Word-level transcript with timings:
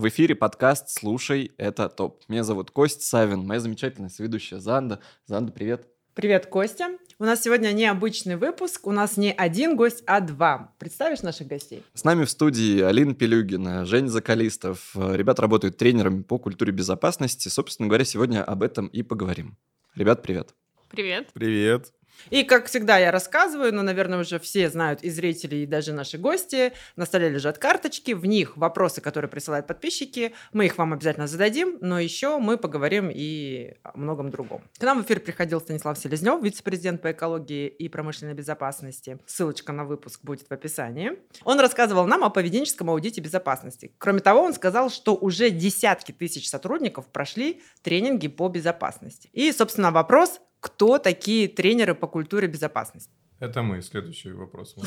В 0.00 0.08
эфире 0.08 0.34
подкаст 0.34 0.88
«Слушай, 0.88 1.52
это 1.58 1.90
топ». 1.90 2.22
Меня 2.26 2.42
зовут 2.42 2.70
Кость 2.70 3.02
Савин, 3.02 3.46
моя 3.46 3.60
замечательная 3.60 4.08
соведущая 4.08 4.58
Занда. 4.58 5.00
Занда, 5.26 5.52
привет. 5.52 5.88
Привет, 6.14 6.46
Костя. 6.46 6.96
У 7.18 7.24
нас 7.24 7.42
сегодня 7.42 7.70
необычный 7.72 8.36
выпуск. 8.36 8.86
У 8.86 8.92
нас 8.92 9.18
не 9.18 9.30
один 9.30 9.76
гость, 9.76 10.02
а 10.06 10.20
два. 10.20 10.72
Представишь 10.78 11.20
наших 11.20 11.48
гостей? 11.48 11.82
С 11.92 12.02
нами 12.02 12.24
в 12.24 12.30
студии 12.30 12.80
Алина 12.80 13.14
Пелюгина, 13.14 13.84
Женя 13.84 14.08
Закалистов. 14.08 14.92
Ребята 14.94 15.42
работают 15.42 15.76
тренерами 15.76 16.22
по 16.22 16.38
культуре 16.38 16.72
безопасности. 16.72 17.48
Собственно 17.48 17.86
говоря, 17.88 18.06
сегодня 18.06 18.42
об 18.42 18.62
этом 18.62 18.86
и 18.86 19.02
поговорим. 19.02 19.58
Ребят, 19.96 20.22
привет. 20.22 20.54
Привет. 20.88 21.28
Привет. 21.34 21.92
И, 22.28 22.44
как 22.44 22.66
всегда, 22.66 22.98
я 22.98 23.10
рассказываю, 23.10 23.74
но, 23.74 23.82
наверное, 23.82 24.20
уже 24.20 24.38
все 24.38 24.68
знают 24.68 25.02
и 25.02 25.10
зрители, 25.10 25.56
и 25.56 25.66
даже 25.66 25.92
наши 25.92 26.18
гости. 26.18 26.72
На 26.96 27.06
столе 27.06 27.28
лежат 27.28 27.58
карточки, 27.58 28.12
в 28.12 28.26
них 28.26 28.56
вопросы, 28.56 29.00
которые 29.00 29.30
присылают 29.30 29.66
подписчики. 29.66 30.34
Мы 30.52 30.66
их 30.66 30.78
вам 30.78 30.92
обязательно 30.92 31.26
зададим, 31.26 31.78
но 31.80 31.98
еще 31.98 32.38
мы 32.38 32.58
поговорим 32.58 33.10
и 33.12 33.74
о 33.82 33.96
многом 33.96 34.30
другом. 34.30 34.62
К 34.78 34.82
нам 34.82 35.02
в 35.02 35.06
эфир 35.06 35.20
приходил 35.20 35.60
Станислав 35.60 35.98
Селезнев, 35.98 36.42
вице-президент 36.42 37.02
по 37.02 37.12
экологии 37.12 37.68
и 37.68 37.88
промышленной 37.88 38.34
безопасности. 38.34 39.18
Ссылочка 39.26 39.72
на 39.72 39.84
выпуск 39.84 40.20
будет 40.22 40.48
в 40.48 40.52
описании. 40.52 41.12
Он 41.44 41.60
рассказывал 41.60 42.06
нам 42.06 42.24
о 42.24 42.30
поведенческом 42.30 42.90
аудите 42.90 43.20
безопасности. 43.20 43.94
Кроме 43.98 44.20
того, 44.20 44.42
он 44.42 44.54
сказал, 44.54 44.90
что 44.90 45.14
уже 45.14 45.50
десятки 45.50 46.12
тысяч 46.12 46.48
сотрудников 46.48 47.06
прошли 47.08 47.62
тренинги 47.82 48.28
по 48.28 48.48
безопасности. 48.48 49.28
И, 49.32 49.52
собственно, 49.52 49.90
вопрос, 49.90 50.40
кто 50.60 50.98
такие 50.98 51.48
тренеры 51.48 51.94
по 51.94 52.06
культуре 52.06 52.48
безопасности? 52.48 53.10
Это 53.40 53.62
мы. 53.62 53.82
Следующий 53.82 54.32
вопрос. 54.32 54.76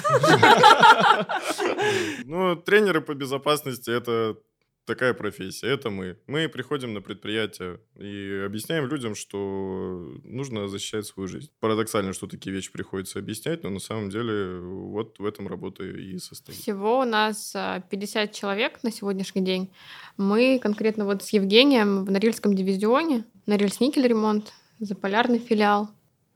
Ну, 2.26 2.56
тренеры 2.56 3.02
по 3.02 3.14
безопасности– 3.14 3.90
это 3.92 4.38
такая 4.86 5.14
профессия, 5.14 5.68
это 5.68 5.90
мы. 5.90 6.18
Мы 6.28 6.48
приходим 6.50 6.94
на 6.94 7.02
предприятие 7.02 7.80
и 7.98 8.44
объясняем 8.46 8.88
людям, 8.88 9.16
что 9.16 10.18
нужно 10.24 10.68
защищать 10.68 11.06
свою 11.06 11.28
жизнь. 11.28 11.50
Парадоксально, 11.60 12.14
что 12.14 12.28
такие 12.28 12.54
вещи 12.54 12.72
приходится 12.72 13.20
объяснять, 13.20 13.64
но 13.64 13.70
на 13.70 13.80
самом 13.80 14.10
деле 14.10 14.60
вот 14.60 15.20
в 15.20 15.26
этом 15.26 15.48
работа 15.48 15.84
и 15.84 16.18
состоит. 16.18 16.58
Всего 16.58 17.00
у 17.00 17.06
нас 17.06 17.56
50 17.90 18.16
а, 18.16 18.34
человек 18.34 18.84
на 18.84 18.92
сегодняшний 18.92 19.42
день. 19.42 19.72
Мы 20.18 20.60
конкретно 20.62 21.06
вот 21.06 21.24
с 21.24 21.30
Евгением 21.30 22.06
в 22.06 22.12
Норильском 22.12 22.56
дивизионе, 22.56 23.26
Норильсникель 23.46 24.08
ремонт, 24.08 24.54
Заполярный 24.84 25.40
филиал. 25.40 25.90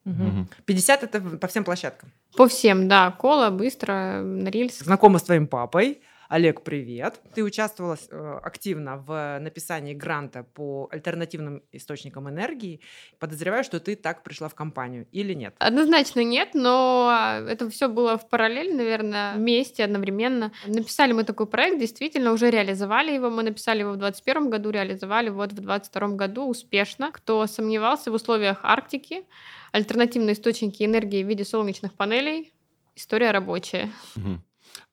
Угу. 0.05 0.47
50 0.65 1.03
это 1.03 1.19
по 1.37 1.47
всем 1.47 1.63
площадкам? 1.63 2.11
По 2.35 2.47
всем, 2.47 2.87
да. 2.87 3.11
Кола, 3.11 3.49
Быстро, 3.49 4.21
Норильск. 4.21 4.83
Знакома 4.83 5.19
с 5.19 5.23
твоим 5.23 5.47
папой. 5.47 6.01
Олег, 6.29 6.61
привет. 6.63 7.21
Ты 7.33 7.43
участвовала 7.43 7.97
э, 8.11 8.39
активно 8.43 8.97
в 8.97 9.39
написании 9.39 9.93
гранта 9.93 10.43
по 10.43 10.89
альтернативным 10.91 11.63
источникам 11.71 12.29
энергии. 12.29 12.81
Подозреваю, 13.17 13.63
что 13.63 13.79
ты 13.79 13.95
так 13.95 14.23
пришла 14.23 14.49
в 14.49 14.55
компанию 14.55 15.07
или 15.13 15.33
нет? 15.33 15.55
Однозначно 15.59 16.23
нет, 16.23 16.49
но 16.53 17.39
это 17.47 17.69
все 17.69 17.87
было 17.87 18.17
в 18.17 18.27
параллель, 18.27 18.75
наверное, 18.75 19.35
вместе, 19.35 19.85
одновременно. 19.85 20.51
Написали 20.65 21.13
мы 21.13 21.23
такой 21.23 21.47
проект, 21.47 21.79
действительно, 21.79 22.33
уже 22.33 22.49
реализовали 22.49 23.13
его. 23.13 23.29
Мы 23.29 23.43
написали 23.43 23.79
его 23.79 23.91
в 23.91 23.97
2021 23.97 24.49
году, 24.49 24.69
реализовали 24.71 25.29
вот 25.29 25.53
в 25.53 25.55
2022 25.55 26.07
году 26.09 26.49
успешно. 26.49 27.11
Кто 27.13 27.47
сомневался 27.47 28.11
в 28.11 28.15
условиях 28.15 28.59
Арктики, 28.63 29.23
альтернативные 29.71 30.33
источники 30.33 30.83
энергии 30.83 31.23
в 31.23 31.27
виде 31.27 31.45
солнечных 31.45 31.93
панелей, 31.93 32.51
история 32.95 33.31
рабочая. 33.31 33.91
Угу. 34.17 34.41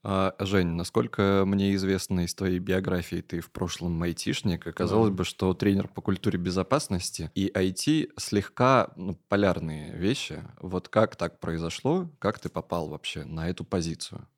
А, 0.02 0.34
Жень, 0.38 0.68
насколько 0.68 1.44
мне 1.46 1.74
известно 1.74 2.24
из 2.24 2.34
твоей 2.34 2.58
биографии, 2.58 3.20
ты 3.20 3.40
в 3.40 3.50
прошлом 3.50 4.02
айтишник, 4.02 4.66
оказалось 4.66 5.10
да. 5.10 5.16
бы, 5.16 5.24
что 5.24 5.54
тренер 5.54 5.88
по 5.88 6.02
культуре 6.02 6.38
безопасности 6.38 7.30
и 7.34 7.50
IT 7.54 8.12
слегка 8.18 8.92
ну, 8.96 9.18
полярные 9.28 9.94
вещи. 9.96 10.42
Вот 10.60 10.88
как 10.88 11.16
так 11.16 11.40
произошло? 11.40 12.10
Как 12.18 12.38
ты 12.38 12.48
попал 12.48 12.88
вообще 12.88 13.24
на 13.24 13.48
эту 13.48 13.64
позицию? 13.64 14.28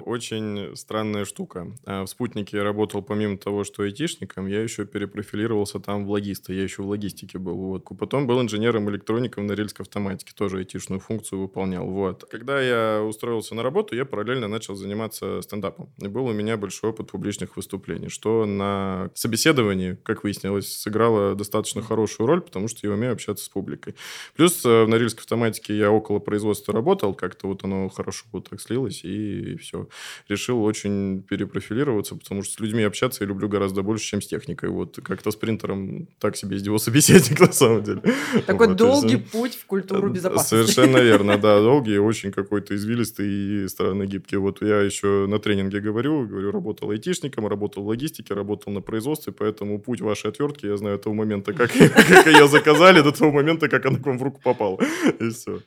Очень 0.00 0.74
странная 0.74 1.24
штука. 1.24 1.68
А, 1.86 2.02
в 2.04 2.08
«Спутнике» 2.08 2.56
я 2.56 2.64
работал 2.64 3.00
помимо 3.00 3.38
того, 3.38 3.62
что 3.62 3.84
айтишником, 3.84 4.48
я 4.48 4.60
еще 4.60 4.86
перепрофилировался 4.86 5.78
там 5.78 6.04
в 6.04 6.10
логиста. 6.10 6.52
Я 6.52 6.64
еще 6.64 6.82
в 6.82 6.88
логистике 6.88 7.38
был. 7.38 7.54
Вот. 7.54 7.84
Потом 7.96 8.26
был 8.26 8.40
инженером-электроником 8.42 9.46
на 9.46 9.52
рельской 9.52 9.84
автоматике. 9.84 10.32
Тоже 10.34 10.58
айтишную 10.58 10.98
функцию 10.98 11.42
выполнял. 11.42 11.86
Вот. 11.86 12.24
Когда 12.28 12.60
я 12.60 13.02
устроился 13.02 13.54
на 13.54 13.62
работу, 13.62 13.94
я 13.94 14.04
параллельно 14.04 14.48
начал 14.48 14.74
заниматься 14.74 15.40
стендапом. 15.42 15.92
И 15.98 16.08
был 16.08 16.26
у 16.26 16.32
меня 16.32 16.56
большой 16.56 16.90
опыт 16.90 17.12
публичных 17.12 17.56
выступлений, 17.56 18.08
что 18.08 18.46
на 18.46 19.10
собеседовании, 19.14 19.96
как 20.02 20.24
выяснилось, 20.24 20.76
сыграло 20.76 21.36
достаточно 21.36 21.82
хорошую 21.82 22.26
роль, 22.26 22.40
потому 22.40 22.66
что 22.66 22.84
я 22.84 22.92
умею 22.92 23.12
общаться 23.12 23.44
с 23.44 23.48
публикой. 23.48 23.94
Плюс 24.34 24.64
э, 24.66 24.84
в 24.84 24.88
Норильской 24.88 25.20
автоматике 25.20 25.78
я 25.78 25.92
около 25.92 26.18
производства 26.18 26.74
работал, 26.74 27.14
как-то 27.14 27.46
вот 27.46 27.62
оно 27.62 27.88
хорошо 27.88 28.26
вот 28.32 28.50
так 28.50 28.60
слилось, 28.60 29.04
и 29.04 29.56
все 29.56 29.83
решил 30.28 30.62
очень 30.62 31.22
перепрофилироваться, 31.22 32.16
потому 32.16 32.42
что 32.42 32.54
с 32.54 32.60
людьми 32.60 32.82
общаться 32.82 33.24
я 33.24 33.28
люблю 33.28 33.48
гораздо 33.48 33.82
больше, 33.82 34.06
чем 34.06 34.22
с 34.22 34.26
техникой. 34.26 34.70
Вот 34.70 34.98
как-то 35.02 35.30
с 35.30 35.36
принтером 35.36 36.08
так 36.18 36.36
себе 36.36 36.56
из 36.56 36.62
него 36.64 36.78
собеседник 36.78 37.40
на 37.40 37.52
самом 37.52 37.82
деле. 37.82 38.02
Такой 38.46 38.68
вот, 38.68 38.76
долгий 38.76 39.16
есть, 39.16 39.30
путь 39.30 39.54
в 39.54 39.66
культуру 39.66 40.10
безопасности. 40.10 40.50
Совершенно 40.50 40.98
верно, 41.02 41.38
да, 41.38 41.60
долгий, 41.60 41.98
очень 41.98 42.32
какой-то 42.32 42.74
извилистый 42.74 43.28
и 43.28 43.68
странно 43.68 44.06
гибкий. 44.06 44.36
Вот 44.36 44.62
я 44.62 44.80
еще 44.80 45.26
на 45.28 45.38
тренинге 45.38 45.80
говорю, 45.80 46.26
говорю, 46.26 46.50
работал 46.50 46.90
айтишником, 46.90 47.46
работал 47.46 47.82
в 47.82 47.88
логистике, 47.88 48.34
работал 48.34 48.72
на 48.72 48.80
производстве, 48.80 49.32
поэтому 49.32 49.78
путь 49.78 50.00
вашей 50.00 50.30
отвертки 50.30 50.66
я 50.66 50.76
знаю 50.76 50.98
того 50.98 51.14
момента, 51.14 51.52
как, 51.52 51.72
как 51.72 52.26
ее 52.26 52.48
заказали, 52.48 53.00
до 53.00 53.12
того 53.12 53.32
момента, 53.32 53.68
как 53.68 53.86
она 53.86 53.98
к 53.98 54.06
вам 54.06 54.18
в 54.18 54.22
руку 54.22 54.40
попала. 54.42 54.78
И 55.20 55.30
все. 55.30 55.60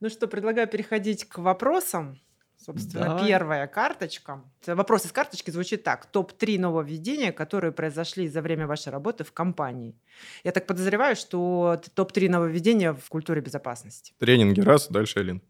Ну 0.00 0.08
что, 0.08 0.26
предлагаю 0.26 0.66
переходить 0.66 1.24
к 1.24 1.38
вопросам. 1.38 2.18
Собственно, 2.64 3.06
Давай. 3.06 3.26
первая 3.26 3.66
карточка. 3.66 4.44
Вопрос 4.66 5.06
из 5.06 5.12
карточки 5.12 5.50
звучит 5.50 5.82
так. 5.82 6.04
Топ-3 6.06 6.58
нововведения, 6.58 7.32
которые 7.32 7.72
произошли 7.72 8.28
за 8.28 8.42
время 8.42 8.66
вашей 8.66 8.92
работы 8.92 9.24
в 9.24 9.32
компании. 9.32 9.96
Я 10.44 10.52
так 10.52 10.66
подозреваю, 10.66 11.16
что 11.16 11.80
топ-3 11.94 12.28
нововведения 12.28 12.92
в 12.92 13.08
культуре 13.08 13.40
безопасности. 13.40 14.12
Тренинги 14.18 14.60
раз, 14.60 14.88
дальше 14.88 15.20
Алин. 15.20 15.42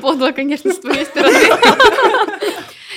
Подло, 0.00 0.32
конечно, 0.32 0.72
с 0.72 0.78
твоей 0.78 1.06
стороны. 1.06 1.38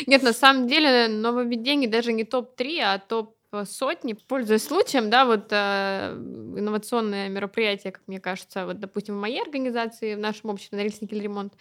Нет, 0.08 0.24
на 0.24 0.34
самом 0.34 0.68
деле 0.68 1.08
нововведений 1.08 1.88
даже 1.88 2.12
не 2.12 2.26
топ-3, 2.26 2.80
а 2.82 3.00
топ 3.00 3.38
сотни. 3.66 4.14
Пользуясь 4.14 4.64
случаем, 4.64 5.10
да, 5.10 5.26
вот 5.26 5.48
э, 5.52 6.14
инновационное 6.58 7.30
мероприятие, 7.30 7.92
как 7.92 8.02
мне 8.08 8.20
кажется, 8.20 8.66
вот, 8.66 8.80
допустим, 8.80 9.16
в 9.16 9.20
моей 9.20 9.42
организации, 9.42 10.16
в 10.16 10.20
нашем 10.20 10.50
обществе 10.50 10.78
Норильск 10.78 11.02
ремонт, 11.02 11.54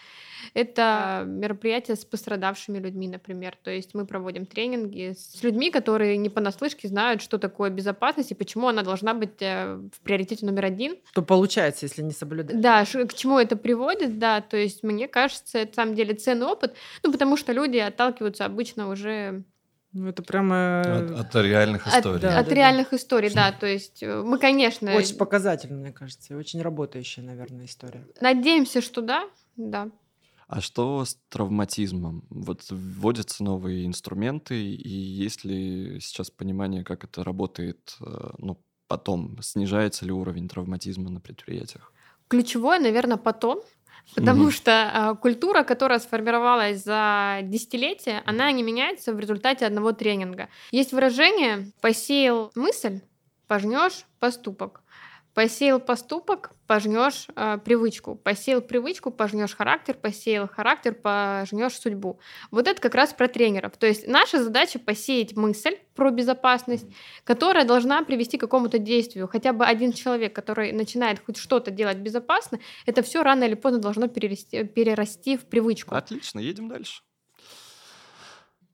это 0.54 1.24
мероприятие 1.26 1.96
с 1.96 2.04
пострадавшими 2.04 2.78
людьми, 2.78 3.08
например. 3.08 3.56
То 3.62 3.70
есть 3.70 3.94
мы 3.94 4.06
проводим 4.06 4.46
тренинги 4.46 5.14
с 5.16 5.42
людьми, 5.42 5.70
которые 5.70 6.16
не 6.16 6.28
понаслышке 6.28 6.88
знают, 6.88 7.22
что 7.22 7.38
такое 7.38 7.70
безопасность 7.70 8.30
и 8.30 8.34
почему 8.34 8.68
она 8.68 8.82
должна 8.82 9.14
быть 9.14 9.40
э, 9.40 9.74
в 9.74 10.00
приоритете 10.00 10.46
номер 10.46 10.66
один. 10.66 10.96
Что 11.10 11.22
получается, 11.22 11.86
если 11.86 12.02
не 12.02 12.12
соблюдать. 12.12 12.60
Да, 12.60 12.84
к 12.84 13.14
чему 13.14 13.38
это 13.38 13.56
приводит, 13.56 14.18
да. 14.18 14.40
То 14.40 14.56
есть 14.56 14.82
мне 14.82 15.08
кажется, 15.08 15.58
это 15.58 15.70
на 15.70 15.74
самом 15.74 15.94
деле 15.94 16.14
ценный 16.14 16.46
опыт, 16.46 16.74
ну, 17.02 17.12
потому 17.12 17.36
что 17.36 17.52
люди 17.52 17.78
отталкиваются 17.78 18.44
обычно 18.44 18.88
уже 18.88 19.44
ну, 19.92 20.08
это 20.08 20.22
прямо... 20.22 20.80
От, 20.80 21.10
от 21.10 21.34
реальных 21.36 21.86
историй. 21.86 22.16
От, 22.16 22.22
да, 22.22 22.38
от 22.38 22.48
да, 22.48 22.54
реальных 22.54 22.90
да. 22.90 22.96
историй, 22.96 23.30
да. 23.32 23.52
То 23.52 23.66
есть 23.66 24.02
э, 24.02 24.22
мы, 24.22 24.38
конечно... 24.38 24.94
Очень 24.94 25.16
показательно, 25.16 25.78
мне 25.78 25.92
кажется, 25.92 26.32
и 26.32 26.36
очень 26.36 26.62
работающая, 26.62 27.22
наверное, 27.22 27.64
история. 27.64 28.06
Надеемся, 28.20 28.80
что 28.80 29.02
да, 29.02 29.28
да. 29.56 29.90
А 30.46 30.60
что 30.60 31.04
с 31.04 31.16
травматизмом? 31.28 32.24
Вот 32.30 32.66
вводятся 32.70 33.44
новые 33.44 33.86
инструменты, 33.86 34.60
и 34.60 34.88
есть 34.88 35.44
ли 35.44 36.00
сейчас 36.00 36.30
понимание, 36.30 36.84
как 36.84 37.04
это 37.04 37.24
работает, 37.24 37.96
э, 38.00 38.30
ну, 38.38 38.60
потом? 38.86 39.40
Снижается 39.42 40.04
ли 40.04 40.12
уровень 40.12 40.48
травматизма 40.48 41.10
на 41.10 41.20
предприятиях? 41.20 41.92
Ключевое, 42.28 42.78
наверное, 42.78 43.16
потом, 43.16 43.60
Потому 44.14 44.44
угу. 44.44 44.50
что 44.50 44.70
э, 44.70 45.20
культура, 45.20 45.62
которая 45.62 45.98
сформировалась 45.98 46.82
за 46.82 47.40
десятилетия, 47.42 48.22
она 48.26 48.50
не 48.52 48.62
меняется 48.62 49.12
в 49.12 49.20
результате 49.20 49.66
одного 49.66 49.92
тренинга. 49.92 50.48
Есть 50.70 50.92
выражение 50.92 51.70
«посеял 51.80 52.50
мысль, 52.54 53.00
пожнешь 53.46 54.04
поступок». 54.18 54.82
Посеял 55.34 55.78
поступок, 55.78 56.52
пожнешь 56.66 57.26
э, 57.36 57.58
привычку. 57.64 58.16
Посеял 58.16 58.60
привычку, 58.60 59.12
пожнешь 59.12 59.54
характер. 59.54 59.94
Посеял 59.94 60.48
характер, 60.48 60.92
пожнешь 60.92 61.78
судьбу. 61.78 62.18
Вот 62.50 62.66
это 62.66 62.80
как 62.80 62.94
раз 62.96 63.12
про 63.12 63.28
тренеров. 63.28 63.76
То 63.76 63.86
есть 63.86 64.08
наша 64.08 64.42
задача 64.42 64.80
посеять 64.80 65.36
мысль 65.36 65.76
про 65.94 66.10
безопасность, 66.10 66.86
которая 67.22 67.64
должна 67.64 68.02
привести 68.02 68.38
к 68.38 68.40
какому-то 68.40 68.78
действию. 68.78 69.28
Хотя 69.28 69.52
бы 69.52 69.64
один 69.64 69.92
человек, 69.92 70.34
который 70.34 70.72
начинает 70.72 71.20
хоть 71.24 71.36
что-то 71.36 71.70
делать 71.70 71.98
безопасно, 71.98 72.58
это 72.84 73.02
все 73.02 73.22
рано 73.22 73.44
или 73.44 73.54
поздно 73.54 73.80
должно 73.80 74.08
перерасти, 74.08 74.64
перерасти 74.64 75.36
в 75.36 75.44
привычку. 75.44 75.94
Отлично, 75.94 76.40
едем 76.40 76.68
дальше. 76.68 77.02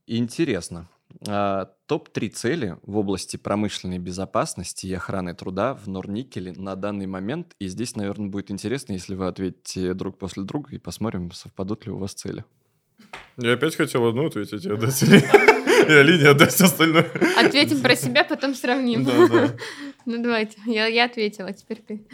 Интересно. 0.06 0.88
А, 1.28 1.72
Топ-3 1.86 2.30
цели 2.30 2.76
в 2.82 2.96
области 2.96 3.36
промышленной 3.36 3.98
безопасности 3.98 4.86
и 4.86 4.92
охраны 4.92 5.34
труда 5.34 5.74
в 5.74 5.88
Норникеле 5.88 6.52
на 6.52 6.74
данный 6.74 7.06
момент. 7.06 7.54
И 7.60 7.68
здесь, 7.68 7.94
наверное, 7.94 8.28
будет 8.28 8.50
интересно, 8.50 8.92
если 8.94 9.14
вы 9.14 9.28
ответите 9.28 9.94
друг 9.94 10.18
после 10.18 10.42
друга 10.42 10.74
и 10.74 10.78
посмотрим, 10.78 11.30
совпадут 11.30 11.86
ли 11.86 11.92
у 11.92 11.98
вас 11.98 12.12
цели. 12.12 12.44
Я 13.36 13.52
опять 13.52 13.76
хотел 13.76 14.06
одну 14.06 14.26
ответить, 14.26 14.66
отдать 14.66 15.02
и 15.02 15.92
Алине 15.92 16.28
отдать 16.30 16.60
остальное. 16.60 17.08
Ответим 17.36 17.80
про 17.80 17.94
себя, 17.94 18.24
потом 18.24 18.54
сравним. 18.54 19.04
Да, 19.04 19.28
да. 19.28 19.56
Ну 20.06 20.22
давайте, 20.22 20.56
я, 20.66 20.86
я 20.86 21.06
ответила, 21.06 21.52
теперь 21.52 21.82
ты. 21.84 22.06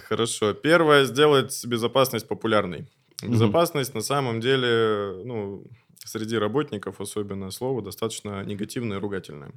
Хорошо. 0.00 0.52
Первое, 0.52 1.04
сделать 1.04 1.64
безопасность 1.64 2.28
популярной. 2.28 2.86
Безопасность 3.22 3.94
на 3.94 4.02
самом 4.02 4.40
деле, 4.40 5.22
ну, 5.24 5.64
среди 6.08 6.36
работников 6.36 7.00
особенно 7.00 7.50
слово 7.50 7.82
достаточно 7.82 8.42
негативное 8.44 8.98
и 8.98 9.00
ругательное. 9.00 9.52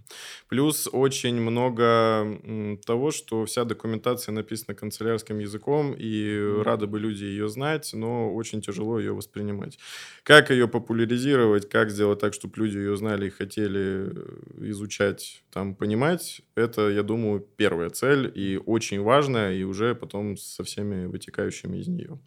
Плюс 0.50 0.88
очень 0.92 1.40
много 1.40 2.78
того, 2.86 3.12
что 3.12 3.46
вся 3.46 3.64
документация 3.64 4.34
написана 4.34 4.76
канцелярским 4.76 5.40
языком, 5.40 5.96
и 5.98 6.62
рады 6.64 6.88
бы 6.88 7.00
люди 7.00 7.24
ее 7.24 7.48
знать, 7.48 7.92
но 7.94 8.34
очень 8.34 8.62
тяжело 8.62 9.00
ее 9.00 9.14
воспринимать. 9.14 9.80
Как 10.24 10.52
ее 10.52 10.68
популяризировать, 10.68 11.70
как 11.70 11.90
сделать 11.90 12.20
так, 12.20 12.34
чтобы 12.34 12.54
люди 12.58 12.78
ее 12.78 12.98
знали 12.98 13.28
и 13.28 13.30
хотели 13.30 14.12
э, 14.12 14.70
изучать, 14.70 15.44
там, 15.52 15.76
понимать, 15.76 16.42
это, 16.56 16.90
я 16.90 17.04
думаю, 17.04 17.40
первая 17.40 17.90
цель 17.90 18.32
и 18.34 18.60
очень 18.66 19.02
важная, 19.02 19.54
и 19.54 19.64
уже 19.64 19.96
потом 19.96 20.38
со 20.38 20.64
всеми 20.64 21.06
вытекающими 21.06 21.78
из 21.78 21.88
нее. 21.88 22.20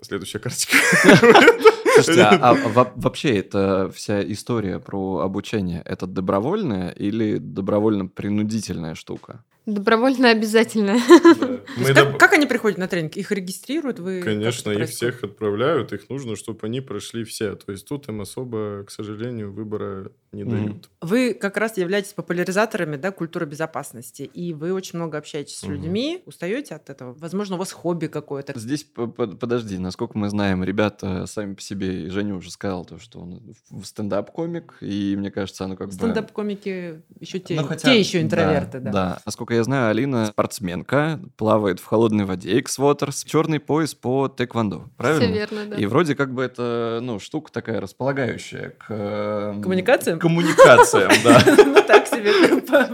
Следующая 0.00 0.38
карточка. 0.38 0.76
Слушайте, 2.02 2.22
а, 2.22 2.50
а 2.52 2.54
во- 2.68 2.92
вообще 2.96 3.36
эта 3.38 3.90
вся 3.94 4.22
история 4.32 4.78
про 4.78 5.18
обучение, 5.20 5.82
это 5.84 6.06
добровольная 6.06 6.90
или 6.90 7.38
добровольно-принудительная 7.38 8.94
штука? 8.94 9.44
Добровольно 9.72 10.30
обязательно. 10.30 10.92
Мы 11.76 11.82
есть 11.88 11.90
доб- 11.90 12.12
как, 12.12 12.18
как 12.18 12.32
они 12.32 12.46
приходят 12.46 12.78
на 12.78 12.88
тренинг? 12.88 13.16
Их 13.18 13.30
регистрируют? 13.30 13.98
Вы, 13.98 14.20
как 14.20 14.24
Конечно, 14.32 14.70
их 14.70 14.88
всех 14.88 15.22
отправляют, 15.22 15.92
их 15.92 16.08
нужно, 16.08 16.36
чтобы 16.36 16.60
они 16.66 16.80
прошли 16.80 17.22
все. 17.24 17.54
То 17.54 17.72
есть 17.72 17.86
тут 17.86 18.08
им 18.08 18.22
особо, 18.22 18.84
к 18.86 18.90
сожалению, 18.90 19.52
выбора 19.52 20.10
не 20.32 20.44
Мгм. 20.44 20.50
дают. 20.66 20.90
Вы 21.02 21.34
как 21.34 21.58
раз 21.58 21.76
являетесь 21.76 22.14
популяризаторами 22.14 22.96
да, 22.96 23.10
культуры 23.12 23.44
безопасности, 23.46 24.22
и 24.22 24.54
вы 24.54 24.72
очень 24.72 24.98
много 24.98 25.18
общаетесь 25.18 25.56
с 25.58 25.62
людьми, 25.64 26.22
устаете 26.24 26.74
от 26.74 26.88
этого? 26.88 27.12
Возможно, 27.18 27.56
у 27.56 27.58
вас 27.58 27.70
хобби 27.72 28.06
какое-то. 28.06 28.58
Здесь, 28.58 28.84
по- 28.84 29.06
по- 29.06 29.26
подожди, 29.26 29.78
насколько 29.78 30.16
мы 30.16 30.30
знаем, 30.30 30.64
ребята 30.64 31.26
сами 31.26 31.54
по 31.54 31.60
себе, 31.60 32.04
и 32.06 32.08
Женя 32.08 32.34
уже 32.34 32.50
сказал, 32.50 32.86
то, 32.86 32.98
что 32.98 33.20
он 33.20 33.54
стендап-комик, 33.84 34.76
и 34.80 35.14
мне 35.18 35.30
кажется, 35.30 35.64
оно 35.64 35.76
как 35.76 35.88
бы... 35.88 35.92
Стендап-комики 35.92 37.02
еще 37.20 37.38
те, 37.38 37.56
Ну, 37.60 37.64
хотя- 37.66 37.92
те 37.92 37.98
еще 37.98 38.20
интроверты, 38.22 38.80
да. 38.80 38.90
Да. 38.90 39.20
Насколько 39.26 39.54
я 39.54 39.57
знаю, 39.64 39.90
Алина 39.90 40.26
спортсменка, 40.26 41.20
плавает 41.36 41.80
в 41.80 41.84
холодной 41.84 42.24
воде, 42.24 42.58
X-Waters, 42.58 43.24
черный 43.26 43.60
пояс 43.60 43.94
по 43.94 44.28
тэквондо, 44.28 44.88
правильно? 44.96 45.24
Все 45.26 45.32
верно, 45.34 45.66
да. 45.66 45.76
И 45.76 45.86
вроде 45.86 46.14
как 46.14 46.32
бы 46.34 46.42
это, 46.42 47.00
ну, 47.02 47.18
штука 47.20 47.52
такая 47.52 47.80
располагающая 47.80 48.70
к... 48.78 48.86
эм, 48.90 49.62
Коммуникациям? 49.62 50.18
Коммуникациям, 50.18 51.10
да. 51.24 51.40
Ну 51.64 51.82
так 51.86 52.06
себе. 52.06 52.32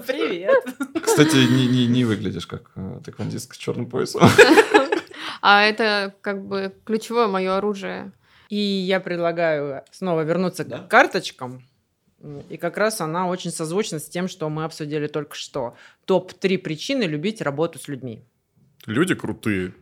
Привет. 0.06 0.64
Кстати, 1.05 1.37
не, 1.37 1.66
не, 1.66 1.87
не 1.87 2.05
выглядишь 2.05 2.46
как 2.46 2.70
э, 2.76 3.00
тэквондистка 3.05 3.55
с 3.55 3.58
черным 3.58 3.87
поясом. 3.90 4.22
А 5.43 5.62
это 5.64 6.14
как 6.20 6.46
бы 6.46 6.75
ключевое 6.84 7.26
мое 7.26 7.56
оружие. 7.56 8.12
И 8.49 8.56
я 8.56 9.00
предлагаю 9.00 9.82
снова 9.90 10.22
вернуться 10.22 10.64
Да. 10.64 10.78
к 10.78 10.88
карточкам. 10.88 11.62
И 12.48 12.56
как 12.56 12.76
раз 12.76 13.00
она 13.00 13.28
очень 13.28 13.50
созвучна 13.50 13.98
с 13.98 14.08
тем, 14.08 14.28
что 14.28 14.48
мы 14.48 14.64
обсудили 14.64 15.06
только 15.06 15.34
что. 15.34 15.76
Топ-3 16.06 16.58
причины 16.58 17.02
любить 17.04 17.42
работу 17.42 17.78
с 17.78 17.88
людьми. 17.88 18.24
Люди 18.86 19.14
крутые. 19.14 19.74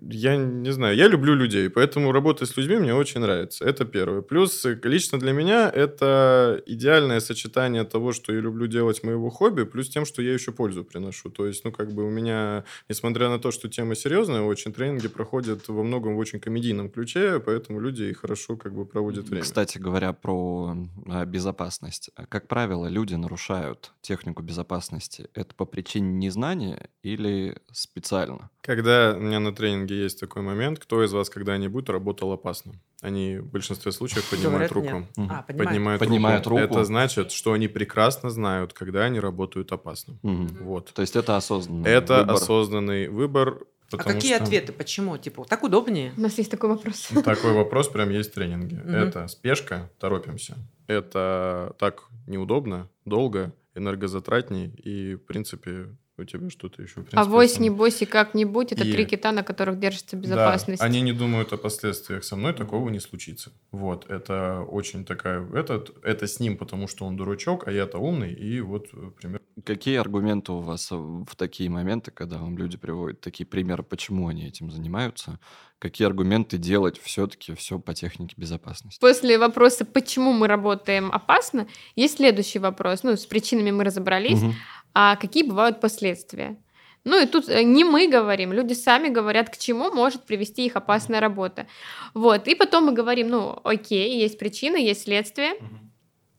Я 0.00 0.36
не 0.36 0.72
знаю, 0.72 0.96
я 0.96 1.08
люблю 1.08 1.34
людей, 1.34 1.68
поэтому 1.68 2.12
работать 2.12 2.48
с 2.48 2.56
людьми 2.56 2.76
мне 2.76 2.94
очень 2.94 3.20
нравится. 3.20 3.64
Это 3.64 3.84
первое. 3.84 4.22
Плюс 4.22 4.64
э, 4.64 4.78
лично 4.84 5.18
для 5.18 5.32
меня 5.32 5.68
это 5.68 6.62
идеальное 6.66 7.20
сочетание 7.20 7.84
того, 7.84 8.12
что 8.12 8.32
я 8.32 8.40
люблю 8.40 8.66
делать 8.66 9.02
моего 9.02 9.30
хобби, 9.30 9.64
плюс 9.64 9.88
тем, 9.88 10.04
что 10.04 10.22
я 10.22 10.32
еще 10.32 10.52
пользу 10.52 10.84
приношу. 10.84 11.30
То 11.30 11.46
есть, 11.46 11.64
ну, 11.64 11.72
как 11.72 11.92
бы 11.92 12.04
у 12.04 12.10
меня, 12.10 12.64
несмотря 12.88 13.28
на 13.28 13.38
то, 13.38 13.50
что 13.50 13.68
тема 13.68 13.94
серьезная, 13.94 14.42
очень 14.42 14.72
тренинги 14.72 15.08
проходят 15.08 15.68
во 15.68 15.82
многом 15.82 16.14
в 16.14 16.18
очень 16.18 16.40
комедийном 16.40 16.90
ключе, 16.90 17.40
поэтому 17.40 17.80
люди 17.80 18.04
и 18.04 18.12
хорошо 18.12 18.56
как 18.56 18.74
бы 18.74 18.86
проводят 18.86 19.28
время. 19.28 19.42
Кстати 19.42 19.78
говоря, 19.78 20.12
про 20.12 20.76
э, 21.06 21.24
безопасность. 21.24 22.10
Как 22.28 22.46
правило, 22.46 22.86
люди 22.86 23.14
нарушают 23.14 23.92
технику 24.00 24.42
безопасности. 24.42 25.28
Это 25.34 25.54
по 25.54 25.64
причине 25.64 26.12
незнания 26.12 26.88
или 27.02 27.56
специально? 27.72 28.50
Когда 28.60 29.14
у 29.16 29.20
меня 29.20 29.40
на 29.40 29.54
тренинге 29.54 29.87
есть 29.94 30.20
такой 30.20 30.42
момент, 30.42 30.78
кто 30.78 31.04
из 31.04 31.12
вас 31.12 31.30
когда-нибудь 31.30 31.88
работал 31.88 32.32
опасно? 32.32 32.72
Они 33.00 33.38
в 33.38 33.46
большинстве 33.46 33.92
случаев 33.92 34.28
поднимают 34.28 34.70
Говорят, 34.70 34.72
руку. 34.72 34.98
нет. 35.06 35.16
Мгм. 35.16 35.30
А, 35.30 35.42
понимаю. 35.42 35.68
Поднимают, 35.68 35.98
Поднимают 36.00 36.46
руку. 36.46 36.62
Это 36.62 36.84
значит, 36.84 37.30
что 37.32 37.52
они 37.52 37.68
прекрасно 37.68 38.30
знают, 38.30 38.72
когда 38.72 39.04
они 39.04 39.20
работают 39.20 39.72
опасно. 39.72 40.18
Мгм. 40.22 40.48
Вот. 40.62 40.92
То 40.94 41.02
есть 41.02 41.16
это 41.16 41.36
осознанный 41.36 41.90
Это 41.90 42.18
выбор. 42.20 42.34
осознанный 42.34 43.08
выбор. 43.08 43.58
А 43.90 43.96
Потому 43.96 44.16
какие 44.16 44.34
что 44.34 44.44
ответы? 44.44 44.72
Почему? 44.72 45.16
Типа, 45.16 45.44
так 45.48 45.62
удобнее. 45.62 46.12
У 46.16 46.20
нас 46.20 46.36
есть 46.36 46.50
такой 46.50 46.68
вопрос. 46.68 47.08
Такой 47.24 47.52
вопрос 47.52 47.88
прям 47.88 48.10
есть 48.10 48.32
в 48.32 48.34
тренинге. 48.34 48.76
Мгм. 48.76 48.94
Это 48.94 49.28
спешка, 49.28 49.90
торопимся. 49.98 50.56
Это 50.88 51.74
так 51.78 52.04
неудобно, 52.26 52.88
долго, 53.04 53.54
энергозатратней 53.74 54.66
и, 54.68 55.14
в 55.14 55.24
принципе, 55.24 55.96
у 56.18 56.24
тебя 56.24 56.50
что-то 56.50 56.82
еще. 56.82 56.92
в 56.92 57.04
принципе, 57.04 57.18
Авось, 57.18 57.58
небось 57.58 58.02
и 58.02 58.06
как-нибудь. 58.06 58.72
Это 58.72 58.84
И- 58.84 58.92
три 58.92 59.04
кита, 59.06 59.32
на 59.32 59.42
которых 59.42 59.78
держится 59.78 60.16
Да, 60.16 60.22
безопасность. 60.22 60.82
они 60.82 61.00
не 61.00 61.12
думают 61.12 61.52
о 61.52 61.56
последствиях. 61.56 62.24
Со 62.24 62.36
мной 62.36 62.52
такого 62.54 62.88
не 62.90 63.00
случится. 63.00 63.52
Вот, 63.72 64.08
это 64.10 64.60
очень 64.68 65.04
такая... 65.04 65.46
Этот, 65.54 65.96
это 66.04 66.26
с 66.26 66.40
ним, 66.40 66.56
потому 66.56 66.88
что 66.88 67.04
он 67.06 67.16
дурачок, 67.16 67.66
а 67.68 67.72
я-то 67.72 67.98
умный. 67.98 68.32
И 68.32 68.60
вот 68.60 68.88
э, 68.92 69.10
пример. 69.20 69.40
Какие 69.64 69.96
аргументы 69.96 70.52
у 70.52 70.60
вас 70.60 70.90
в 70.90 71.26
такие 71.36 71.68
моменты, 71.68 72.10
когда 72.10 72.38
вам 72.38 72.56
люди 72.56 72.76
приводят 72.76 73.20
такие 73.20 73.46
примеры, 73.46 73.82
почему 73.82 74.28
они 74.28 74.46
этим 74.46 74.70
занимаются? 74.70 75.38
Какие 75.80 76.06
аргументы 76.08 76.58
делать 76.58 76.98
все-таки 77.00 77.54
все 77.54 77.78
по 77.78 77.94
технике 77.94 78.34
безопасности? 78.36 78.98
После 79.00 79.38
вопроса, 79.38 79.84
почему 79.84 80.32
мы 80.32 80.48
работаем 80.48 81.10
опасно, 81.12 81.68
есть 81.94 82.16
следующий 82.16 82.58
вопрос. 82.58 83.04
Ну, 83.04 83.16
с 83.16 83.26
причинами 83.26 83.70
мы 83.70 83.84
разобрались. 83.84 84.40
Мгм. 84.42 84.54
А 85.00 85.14
какие 85.14 85.44
бывают 85.44 85.80
последствия? 85.80 86.56
Ну 87.04 87.22
и 87.22 87.26
тут 87.26 87.48
э, 87.48 87.62
не 87.62 87.84
мы 87.84 88.08
говорим, 88.08 88.52
люди 88.52 88.72
сами 88.72 89.08
говорят, 89.08 89.48
к 89.48 89.56
чему 89.56 89.92
может 89.92 90.24
привести 90.24 90.66
их 90.66 90.74
опасная 90.74 91.20
работа. 91.20 91.68
Вот, 92.14 92.48
и 92.48 92.56
потом 92.56 92.86
мы 92.86 92.92
говорим, 92.92 93.28
ну 93.28 93.60
окей, 93.62 94.20
есть 94.20 94.40
причины, 94.40 94.76
есть 94.76 95.04
следствие, 95.04 95.52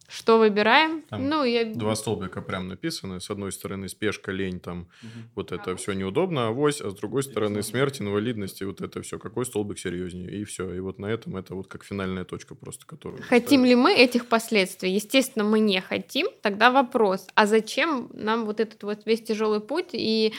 что 0.10 0.40
выбираем? 0.40 1.04
Там 1.04 1.30
ну, 1.30 1.44
я... 1.44 1.66
Два 1.66 1.96
столбика 1.96 2.42
прям 2.42 2.68
написаны. 2.68 3.22
С 3.22 3.30
одной 3.30 3.52
стороны 3.52 3.88
спешка, 3.88 4.32
лень, 4.32 4.60
там 4.60 4.88
вот 5.36 5.52
это 5.52 5.76
все 5.76 5.94
неудобно, 5.94 6.48
авось, 6.48 6.82
а 6.82 6.90
с 6.90 6.96
другой 6.96 7.24
стороны 7.24 7.62
смерть, 7.64 8.02
инвалидность 8.02 8.62
и 8.62 8.66
вот 8.66 8.82
это 8.82 9.02
все. 9.02 9.20
Какой 9.20 9.46
столбик 9.46 9.78
серьезнее? 9.78 10.32
И 10.32 10.44
все. 10.44 10.74
И 10.74 10.80
вот 10.80 11.00
на 11.00 11.06
этом 11.06 11.38
это 11.38 11.54
вот 11.54 11.68
как 11.68 11.84
финальная 11.84 12.26
точка 12.26 12.56
просто, 12.56 12.86
которую... 12.86 13.22
Хотим 13.24 13.64
ли 13.66 13.76
мы 13.76 13.94
этих 13.94 14.26
последствий? 14.28 14.92
Естественно, 14.92 15.46
мы 15.46 15.60
не 15.60 15.80
хотим. 15.80 16.28
Тогда 16.42 16.72
вопрос, 16.72 17.28
а 17.36 17.46
зачем 17.46 18.10
нам 18.14 18.46
вот 18.46 18.60
этот 18.60 18.82
вот 18.84 19.06
весь 19.06 19.22
тяжелый 19.22 19.60
путь 19.60 19.90
и 19.94 20.34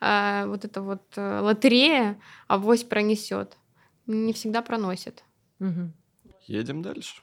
э, 0.00 0.46
вот 0.46 0.64
эта 0.64 0.82
вот 0.82 1.02
э, 1.16 1.40
лотерея 1.40 2.20
авось 2.46 2.84
пронесет? 2.84 3.56
Не 4.06 4.32
всегда 4.32 4.62
проносит. 4.62 5.24
Мгм. 5.58 5.92
Едем 6.46 6.82
дальше. 6.82 7.22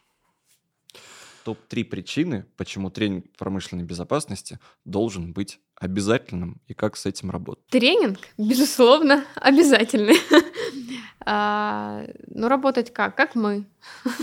Топ-3 1.43 1.83
причины, 1.85 2.45
почему 2.57 2.89
тренинг 2.89 3.25
промышленной 3.38 3.83
безопасности 3.83 4.59
должен 4.85 5.33
быть 5.33 5.59
обязательным 5.79 6.62
и 6.67 6.73
как 6.73 6.95
с 6.95 7.05
этим 7.05 7.31
работать. 7.31 7.65
Тренинг, 7.67 8.19
безусловно, 8.38 9.23
обязательный. 9.35 10.15
А, 11.25 12.03
Ну, 12.27 12.50
работать 12.50 12.91
как? 12.91 13.15
Как 13.15 13.35
мы. 13.35 13.65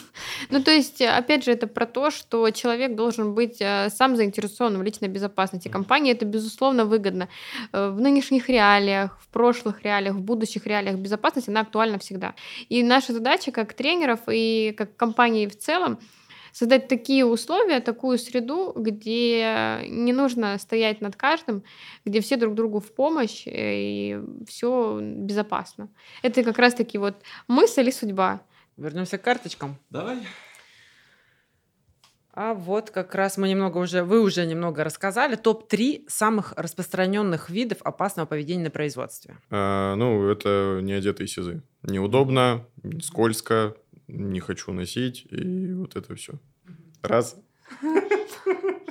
Ну, 0.50 0.62
то 0.62 0.70
есть, 0.70 1.00
опять 1.00 1.44
же, 1.44 1.52
это 1.52 1.66
про 1.66 1.86
то, 1.86 2.10
что 2.10 2.50
человек 2.50 2.94
должен 2.94 3.34
быть 3.34 3.56
э, 3.60 3.88
сам 3.90 4.16
заинтересован 4.16 4.78
в 4.78 4.82
личной 4.82 5.08
безопасности. 5.08 5.68
Компании 5.68 6.12
это, 6.12 6.24
безусловно, 6.24 6.84
выгодно. 6.84 7.28
Э, 7.72 7.90
В 7.90 8.00
нынешних 8.00 8.48
реалиях, 8.48 9.18
в 9.20 9.28
прошлых 9.28 9.82
реалиях, 9.82 10.16
в 10.16 10.20
будущих 10.20 10.66
реалиях 10.66 10.96
безопасность, 10.96 11.48
она 11.48 11.60
актуальна 11.60 11.98
всегда. 11.98 12.34
И 12.68 12.82
наша 12.82 13.12
задача 13.12 13.50
как 13.50 13.72
тренеров 13.74 14.20
и 14.30 14.74
как 14.76 14.96
компании 14.96 15.46
в 15.46 15.56
целом 15.56 15.98
создать 16.52 16.88
такие 16.88 17.24
условия, 17.24 17.80
такую 17.80 18.18
среду, 18.18 18.72
где 18.76 19.80
не 19.86 20.12
нужно 20.12 20.58
стоять 20.58 21.00
над 21.00 21.16
каждым, 21.16 21.62
где 22.04 22.20
все 22.20 22.36
друг 22.36 22.54
другу 22.54 22.80
в 22.80 22.92
помощь 22.94 23.46
э, 23.46 23.50
и 23.52 24.18
все 24.46 24.98
безопасно. 25.00 25.88
Это 26.22 26.42
как 26.42 26.58
раз-таки 26.58 26.98
вот 26.98 27.16
мысль 27.48 27.88
и 27.88 27.92
судьба. 27.92 28.40
Вернемся 28.76 29.18
к 29.18 29.22
карточкам. 29.22 29.76
Давай. 29.90 30.18
А 32.32 32.54
вот 32.54 32.90
как 32.90 33.14
раз 33.14 33.36
мы 33.38 33.48
немного 33.48 33.78
уже, 33.78 34.04
вы 34.04 34.20
уже 34.20 34.46
немного 34.46 34.84
рассказали, 34.84 35.34
топ-3 35.34 36.04
самых 36.08 36.54
распространенных 36.56 37.50
видов 37.50 37.78
опасного 37.82 38.26
поведения 38.26 38.64
на 38.64 38.70
производстве. 38.70 39.36
А, 39.50 39.96
ну, 39.96 40.28
это 40.28 40.78
не 40.80 40.92
одетые 40.92 41.26
сизы. 41.26 41.62
Неудобно, 41.82 42.66
скользко, 43.02 43.76
не 44.12 44.40
хочу 44.40 44.72
носить, 44.72 45.26
и 45.30 45.72
вот 45.72 45.96
это 45.96 46.14
все. 46.14 46.34
Раз. 47.02 47.36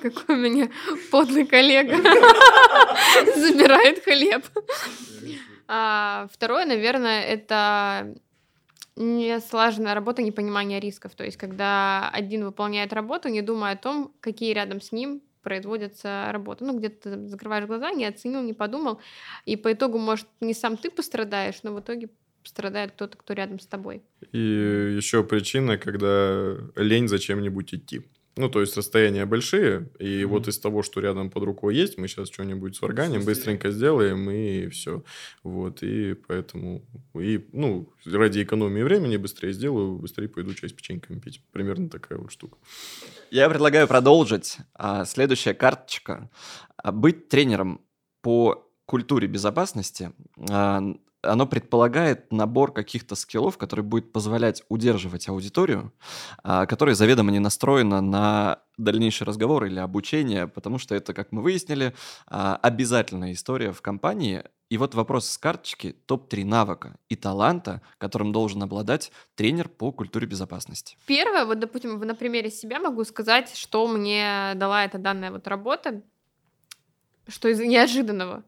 Какой 0.01 0.35
у 0.35 0.39
меня 0.39 0.69
подлый 1.11 1.45
коллега. 1.45 1.95
Забирает 3.35 4.03
хлеб. 4.03 4.45
А, 5.67 6.27
второе, 6.31 6.65
наверное, 6.65 7.23
это 7.23 8.15
не 8.95 9.39
слаженная 9.39 9.93
работа, 9.93 10.21
непонимание 10.21 10.79
рисков. 10.79 11.15
То 11.15 11.23
есть, 11.23 11.37
когда 11.37 12.09
один 12.09 12.45
выполняет 12.45 12.93
работу, 12.93 13.29
не 13.29 13.41
думая 13.41 13.73
о 13.73 13.77
том, 13.77 14.13
какие 14.21 14.53
рядом 14.53 14.81
с 14.81 14.91
ним 14.91 15.21
производятся 15.41 16.29
работы. 16.31 16.65
Ну, 16.65 16.77
где-то 16.77 17.11
ты 17.11 17.27
закрываешь 17.27 17.65
глаза, 17.65 17.91
не 17.91 18.05
оценил, 18.05 18.41
не 18.41 18.53
подумал. 18.53 18.99
И 19.45 19.55
по 19.55 19.71
итогу, 19.71 19.97
может, 19.97 20.27
не 20.41 20.53
сам 20.53 20.75
ты 20.77 20.89
пострадаешь, 20.91 21.63
но 21.63 21.73
в 21.73 21.79
итоге 21.79 22.09
страдает 22.49 22.91
кто-то, 22.91 23.17
кто 23.17 23.33
рядом 23.33 23.59
с 23.59 23.67
тобой. 23.67 24.01
И 24.31 24.39
еще 24.97 25.23
причина, 25.23 25.77
когда 25.77 26.57
лень 26.75 27.07
зачем-нибудь 27.07 27.73
идти. 27.73 28.01
Ну, 28.35 28.49
то 28.49 28.61
есть 28.61 28.77
расстояния 28.77 29.25
большие, 29.25 29.89
и 29.99 30.21
mm-hmm. 30.21 30.25
вот 30.27 30.47
из 30.47 30.59
того, 30.59 30.81
что 30.81 31.01
рядом 31.01 31.29
под 31.29 31.43
рукой 31.43 31.75
есть, 31.75 31.97
мы 31.97 32.07
сейчас 32.07 32.29
что-нибудь 32.29 32.75
сварганим, 32.75 33.25
быстренько 33.25 33.69
сделаем, 33.69 34.29
и 34.31 34.69
все. 34.69 35.03
Вот, 35.43 35.83
и 35.83 36.13
поэтому, 36.13 36.85
и, 37.15 37.45
ну, 37.51 37.91
ради 38.05 38.43
экономии 38.43 38.81
времени 38.81 39.17
быстрее 39.17 39.51
сделаю, 39.51 39.97
быстрее 39.97 40.29
пойду 40.29 40.53
чай 40.53 40.69
с 40.69 40.73
печеньками 40.73 41.19
пить. 41.19 41.41
Примерно 41.51 41.89
такая 41.89 42.17
вот 42.17 42.31
штука. 42.31 42.57
Я 43.29 43.49
предлагаю 43.49 43.87
продолжить. 43.89 44.57
А, 44.73 45.03
следующая 45.03 45.53
карточка. 45.53 46.29
А, 46.77 46.93
быть 46.93 47.27
тренером 47.27 47.81
по 48.21 48.65
культуре 48.85 49.27
безопасности 49.27 50.13
а, 50.49 50.81
оно 51.21 51.45
предполагает 51.45 52.31
набор 52.31 52.73
каких-то 52.73 53.15
скиллов, 53.15 53.57
который 53.57 53.83
будет 53.83 54.11
позволять 54.11 54.63
удерживать 54.69 55.27
аудиторию, 55.27 55.91
а, 56.43 56.65
которая 56.65 56.95
заведомо 56.95 57.31
не 57.31 57.39
настроена 57.39 58.01
на 58.01 58.59
дальнейший 58.77 59.27
разговор 59.27 59.65
или 59.65 59.79
обучение, 59.79 60.47
потому 60.47 60.77
что 60.77 60.95
это, 60.95 61.13
как 61.13 61.31
мы 61.31 61.41
выяснили, 61.41 61.93
а, 62.27 62.57
обязательная 62.61 63.33
история 63.33 63.73
в 63.73 63.81
компании. 63.81 64.43
И 64.69 64.77
вот 64.77 64.93
вопрос 64.93 65.29
с 65.29 65.37
карточки 65.37 65.95
топ-3 66.05 66.45
навыка 66.45 66.95
и 67.09 67.15
таланта, 67.15 67.81
которым 67.97 68.31
должен 68.31 68.63
обладать 68.63 69.11
тренер 69.35 69.67
по 69.67 69.91
культуре 69.91 70.27
безопасности. 70.27 70.95
Первое, 71.07 71.45
вот, 71.45 71.59
допустим, 71.59 71.99
на 71.99 72.15
примере 72.15 72.51
себя 72.51 72.79
могу 72.79 73.03
сказать, 73.03 73.55
что 73.55 73.87
мне 73.87 74.53
дала 74.55 74.85
эта 74.85 74.99
данная 74.99 75.31
вот 75.31 75.47
работа, 75.47 76.01
что 77.27 77.49
из 77.49 77.59
неожиданного 77.59 78.43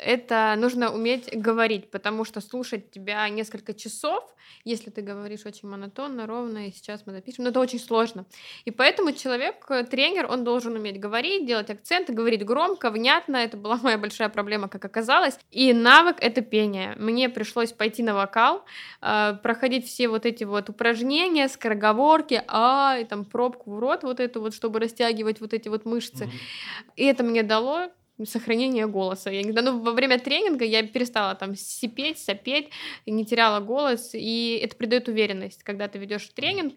это 0.00 0.54
нужно 0.58 0.92
уметь 0.92 1.30
говорить, 1.32 1.90
потому 1.90 2.24
что 2.24 2.40
слушать 2.40 2.90
тебя 2.90 3.28
несколько 3.28 3.74
часов, 3.74 4.24
если 4.64 4.90
ты 4.90 5.02
говоришь 5.02 5.46
очень 5.46 5.68
монотонно, 5.68 6.26
ровно, 6.26 6.68
и 6.68 6.72
сейчас 6.72 7.02
мы 7.06 7.12
запишем, 7.12 7.44
но 7.44 7.50
это 7.50 7.60
очень 7.60 7.78
сложно. 7.78 8.26
И 8.64 8.70
поэтому 8.70 9.12
человек, 9.12 9.64
э, 9.70 9.84
тренер, 9.84 10.26
он 10.30 10.44
должен 10.44 10.74
уметь 10.74 11.00
говорить, 11.00 11.46
делать 11.46 11.70
акценты, 11.70 12.12
говорить 12.12 12.44
громко, 12.44 12.90
внятно. 12.90 13.36
Это 13.36 13.56
была 13.56 13.78
моя 13.82 13.98
большая 13.98 14.28
проблема, 14.28 14.68
как 14.68 14.84
оказалось. 14.84 15.38
И 15.50 15.72
навык— 15.72 16.16
это 16.20 16.40
пение. 16.40 16.94
Мне 16.98 17.28
пришлось 17.28 17.72
пойти 17.72 18.02
на 18.02 18.14
вокал, 18.14 18.64
э, 19.00 19.34
проходить 19.42 19.86
все 19.86 20.08
вот 20.08 20.26
эти 20.26 20.44
вот 20.44 20.68
упражнения, 20.68 21.48
скороговорки, 21.48 22.42
а, 22.46 22.98
и 23.00 23.04
там 23.04 23.24
пробку 23.24 23.74
в 23.74 23.78
рот 23.78 24.02
вот 24.02 24.20
эту 24.20 24.40
вот, 24.40 24.54
чтобы 24.54 24.80
растягивать 24.80 25.40
вот 25.40 25.54
эти 25.54 25.68
вот 25.68 25.84
мышцы. 25.84 26.24
Mm-hmm. 26.24 26.92
И 26.96 27.04
это 27.04 27.22
мне 27.24 27.42
дало 27.42 27.90
сохранение 28.24 28.86
голоса. 28.86 29.30
Я 29.30 29.42
иногда, 29.42 29.62
ну, 29.62 29.80
во 29.80 29.92
время 29.92 30.18
тренинга 30.18 30.64
я 30.64 30.86
перестала 30.86 31.34
там 31.34 31.54
сипеть, 31.54 32.18
сопеть, 32.18 32.70
не 33.06 33.24
теряла 33.24 33.60
голос, 33.60 34.10
и 34.14 34.60
это 34.62 34.76
придает 34.76 35.08
уверенность, 35.08 35.62
когда 35.62 35.88
ты 35.88 35.98
ведешь 35.98 36.28
тренинг, 36.34 36.74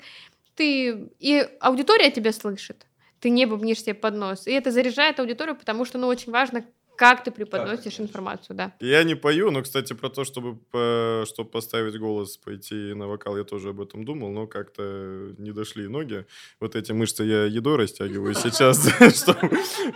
ты 0.55 1.09
и 1.19 1.47
аудитория 1.59 2.11
тебя 2.11 2.31
слышит, 2.31 2.85
ты 3.19 3.29
не 3.29 3.45
бубнишь 3.45 3.81
себе 3.81 3.93
под 3.93 4.15
нос, 4.15 4.47
и 4.47 4.51
это 4.51 4.71
заряжает 4.71 5.19
аудиторию, 5.19 5.55
потому 5.55 5.85
что, 5.85 5.97
ну, 5.97 6.07
очень 6.07 6.31
важно, 6.31 6.65
как 7.01 7.23
ты 7.23 7.31
преподносишь 7.31 7.97
как 7.97 8.05
информацию, 8.05 8.55
да. 8.55 8.73
Я 8.79 9.03
не 9.03 9.15
пою, 9.15 9.49
но, 9.49 9.63
кстати, 9.63 9.93
про 9.93 10.09
то, 10.09 10.23
чтобы, 10.23 10.55
по, 10.55 11.23
чтобы 11.25 11.49
поставить 11.49 11.97
голос, 11.97 12.37
пойти 12.37 12.93
на 12.93 13.07
вокал, 13.07 13.37
я 13.37 13.43
тоже 13.43 13.69
об 13.69 13.81
этом 13.81 14.05
думал, 14.05 14.29
но 14.31 14.45
как-то 14.45 15.33
не 15.39 15.51
дошли 15.51 15.87
ноги. 15.87 16.27
Вот 16.59 16.75
эти 16.75 16.91
мышцы 16.91 17.23
я 17.23 17.45
едой 17.45 17.77
растягиваю 17.77 18.35
сейчас, 18.35 18.87
что 19.15 19.35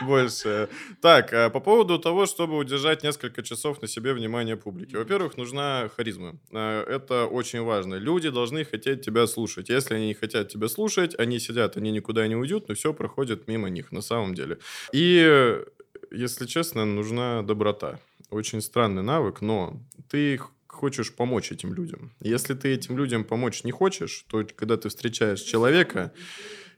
больше. 0.02 0.68
Так, 1.00 1.32
а 1.32 1.52
по 1.52 1.60
поводу 1.60 2.00
того, 2.00 2.26
чтобы 2.26 2.58
удержать 2.58 3.04
несколько 3.04 3.44
часов 3.44 3.84
на 3.84 3.88
себе 3.88 4.14
внимание 4.14 4.58
публики. 4.58 4.96
Во-первых, 4.96 5.38
нужна 5.38 5.92
харизма. 5.96 6.40
А, 6.52 6.84
это 6.90 7.28
очень 7.28 7.62
важно. 7.62 8.00
Люди 8.00 8.30
должны 8.30 8.66
хотеть 8.66 9.06
тебя 9.06 9.28
слушать. 9.28 9.70
Если 9.70 9.94
они 9.94 10.08
не 10.08 10.16
хотят 10.16 10.48
тебя 10.48 10.68
слушать, 10.68 11.14
они 11.20 11.38
сидят, 11.38 11.78
они 11.78 11.92
никуда 11.92 12.28
не 12.28 12.36
уйдут, 12.36 12.68
но 12.68 12.74
все 12.74 12.96
проходит 12.96 13.48
мимо 13.48 13.70
них 13.70 13.92
на 13.92 14.02
самом 14.02 14.34
деле. 14.34 14.58
И 14.92 15.62
если 16.12 16.46
честно, 16.46 16.86
нужна 16.86 17.42
доброта. 17.42 18.00
Очень 18.30 18.62
странный 18.62 19.04
навык, 19.04 19.42
но 19.42 19.80
ты 20.10 20.40
хочешь 20.68 21.14
помочь 21.14 21.52
этим 21.52 21.74
людям. 21.74 22.12
Если 22.20 22.54
ты 22.54 22.74
этим 22.74 22.98
людям 22.98 23.24
помочь 23.24 23.64
не 23.64 23.72
хочешь, 23.72 24.26
то 24.30 24.46
когда 24.56 24.78
ты 24.78 24.90
встречаешь 24.90 25.42
человека, 25.42 26.14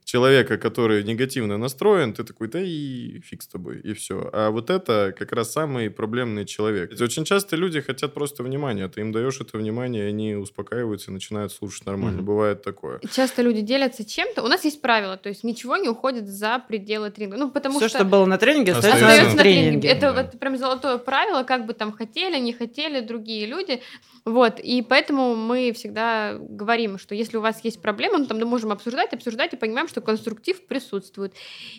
человека, 0.07 0.57
который 0.57 1.03
негативно 1.03 1.57
настроен, 1.57 2.13
ты 2.13 2.23
такой, 2.23 2.47
да 2.47 2.61
и 2.61 3.19
фиг 3.19 3.41
с 3.41 3.47
тобой, 3.47 3.81
и 3.81 3.93
все. 3.93 4.29
А 4.31 4.51
вот 4.51 4.69
это 4.69 5.13
как 5.19 5.33
раз 5.33 5.51
самый 5.51 5.89
проблемный 5.89 6.45
человек. 6.45 6.91
Ведь 6.91 7.01
очень 7.01 7.25
часто 7.25 7.57
люди 7.57 7.81
хотят 7.81 8.13
просто 8.13 8.41
внимания, 8.41 8.87
ты 8.87 9.01
им 9.01 9.11
даешь 9.11 9.41
это 9.41 9.57
внимание, 9.57 10.05
и 10.05 10.07
они 10.07 10.35
успокаиваются 10.35 11.11
и 11.11 11.13
начинают 11.13 11.51
слушать 11.51 11.85
нормально. 11.85 12.21
Mm-hmm. 12.21 12.23
Бывает 12.23 12.61
такое. 12.61 13.01
Часто 13.11 13.41
люди 13.41 13.59
делятся 13.59 14.05
чем-то. 14.05 14.43
У 14.43 14.47
нас 14.47 14.63
есть 14.63 14.81
правило, 14.81 15.17
то 15.17 15.27
есть 15.27 15.43
ничего 15.43 15.75
не 15.75 15.89
уходит 15.89 16.29
за 16.29 16.63
пределы 16.65 17.11
тренинга. 17.11 17.37
Ну, 17.37 17.51
потому 17.51 17.77
Все, 17.79 17.89
что... 17.89 17.97
что 17.97 18.07
было 18.07 18.25
на 18.25 18.37
тренинге, 18.37 18.71
остается, 18.71 19.05
остается 19.05 19.35
на 19.35 19.43
тренинге. 19.43 19.89
Это 19.89 20.13
да. 20.13 20.23
вот 20.23 20.39
прям 20.39 20.57
золотое 20.57 20.99
правило, 20.99 21.43
как 21.43 21.65
бы 21.65 21.73
там 21.73 21.91
хотели, 21.91 22.39
не 22.39 22.53
хотели 22.53 23.01
другие 23.01 23.45
люди. 23.45 23.81
Вот, 24.23 24.59
и 24.59 24.81
поэтому 24.81 25.35
мы 25.35 25.71
всегда 25.73 26.37
говорим, 26.37 26.97
что 26.97 27.15
если 27.15 27.37
у 27.37 27.41
вас 27.41 27.63
есть 27.63 27.81
проблема, 27.81 28.17
ну, 28.19 28.25
там 28.25 28.37
мы 28.39 28.45
можем 28.45 28.71
обсуждать, 28.71 29.13
обсуждать 29.13 29.53
и 29.53 29.57
понимаем, 29.57 29.87
что 29.87 29.97
конструктив 30.01 30.66
присутствует. 30.68 31.34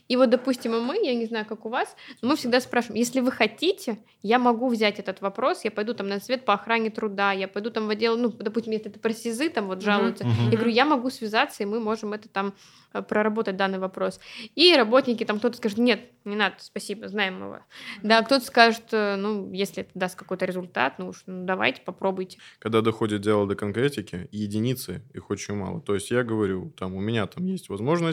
И 0.08 0.16
вот, 0.16 0.30
допустим, 0.30 0.74
и 0.74 0.80
мы, 0.80 0.96
я 1.04 1.14
не 1.14 1.26
знаю, 1.26 1.46
как 1.46 1.66
у 1.66 1.68
вас, 1.68 1.96
но 2.22 2.28
мы 2.28 2.36
всегда 2.36 2.60
спрашиваем, 2.60 2.98
если 2.98 3.20
вы 3.20 3.30
хотите, 3.30 3.98
я 4.22 4.38
могу 4.38 4.68
взять 4.68 4.98
этот 4.98 5.20
вопрос, 5.20 5.64
я 5.64 5.70
пойду 5.70 5.94
там 5.94 6.08
на 6.08 6.20
свет 6.20 6.44
по 6.44 6.54
охране 6.54 6.90
труда, 6.90 7.32
я 7.32 7.48
пойду 7.48 7.70
там 7.70 7.86
в 7.86 7.90
отдел, 7.90 8.16
ну, 8.16 8.30
допустим, 8.30 8.72
если 8.72 8.90
это 8.90 8.98
про 8.98 9.12
СИЗы, 9.12 9.48
там 9.48 9.66
вот 9.66 9.82
жалуются, 9.82 10.24
uh-huh. 10.24 10.50
я 10.50 10.56
говорю, 10.56 10.70
я 10.70 10.84
могу 10.84 11.10
связаться, 11.10 11.62
и 11.62 11.66
мы 11.66 11.80
можем 11.80 12.12
это 12.12 12.28
там 12.28 12.54
Э, 12.92 13.02
проработать 13.02 13.56
данный 13.56 13.78
вопрос. 13.78 14.18
И 14.54 14.74
работники, 14.74 15.24
там 15.24 15.38
кто-то 15.38 15.56
скажет, 15.58 15.78
нет, 15.78 16.00
не 16.24 16.36
надо, 16.36 16.56
спасибо, 16.58 17.08
знаем 17.08 17.38
его. 17.38 17.58
Да, 18.02 18.22
кто-то 18.22 18.44
скажет, 18.44 18.84
э, 18.92 19.16
ну, 19.16 19.52
если 19.52 19.82
это 19.82 19.90
даст 19.94 20.16
какой-то 20.16 20.46
результат, 20.46 20.98
ну 20.98 21.08
уж 21.08 21.22
ну, 21.26 21.44
давайте, 21.44 21.82
попробуйте. 21.82 22.38
Когда 22.58 22.80
доходит 22.80 23.20
дело 23.20 23.46
до 23.46 23.56
конкретики, 23.56 24.28
единицы, 24.32 25.02
их 25.12 25.28
очень 25.28 25.54
мало. 25.54 25.82
То 25.82 25.94
есть 25.94 26.10
я 26.10 26.24
говорю, 26.24 26.72
там, 26.78 26.94
у 26.94 27.00
меня 27.00 27.26
там 27.26 27.44
есть 27.44 27.68
возможность 27.68 28.07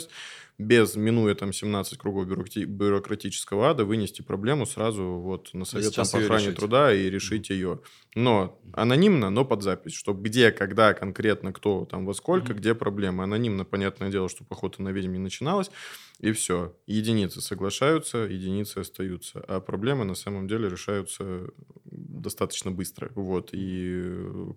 без, 0.58 0.96
минуя 0.96 1.36
там 1.36 1.52
17 1.52 1.98
кругов 1.98 2.28
бюрократического 2.28 3.70
ада, 3.70 3.84
вынести 3.84 4.22
проблему 4.22 4.66
сразу 4.66 5.04
вот 5.04 5.54
на 5.54 5.66
совет 5.66 5.94
там, 5.94 6.06
по 6.08 6.18
охране 6.20 6.52
труда 6.54 6.94
и 6.94 7.10
решить 7.10 7.50
mm-hmm. 7.50 7.54
ее. 7.54 7.80
Но 8.16 8.58
анонимно, 8.74 9.30
но 9.30 9.44
под 9.44 9.64
запись, 9.64 9.94
чтобы 9.94 10.24
где, 10.24 10.52
когда 10.52 10.94
конкретно, 10.94 11.52
кто 11.52 11.86
там 11.86 12.06
во 12.06 12.14
сколько, 12.14 12.54
mm-hmm. 12.54 12.58
где 12.58 12.76
проблема. 12.76 13.26
Анонимно, 13.26 13.66
понятное 13.66 14.10
дело, 14.10 14.30
что 14.30 14.46
охота 14.50 14.82
на 14.82 14.90
ведьм 14.90 15.12
не 15.14 15.20
начиналась. 15.20 15.70
И 16.20 16.32
все. 16.32 16.76
Единицы 16.88 17.42
соглашаются, 17.42 18.20
единицы 18.20 18.80
остаются. 18.80 19.44
А 19.48 19.60
проблемы 19.60 20.06
на 20.06 20.16
самом 20.16 20.48
деле 20.48 20.70
решаются 20.70 21.50
достаточно 21.84 22.72
быстро. 22.72 23.12
Вот. 23.16 23.50
И 23.52 24.04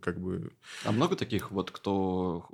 как 0.01 0.21
бы... 0.21 0.53
А 0.85 0.93
много 0.93 1.17
таких 1.17 1.51
вот, 1.51 1.71
кто 1.71 2.49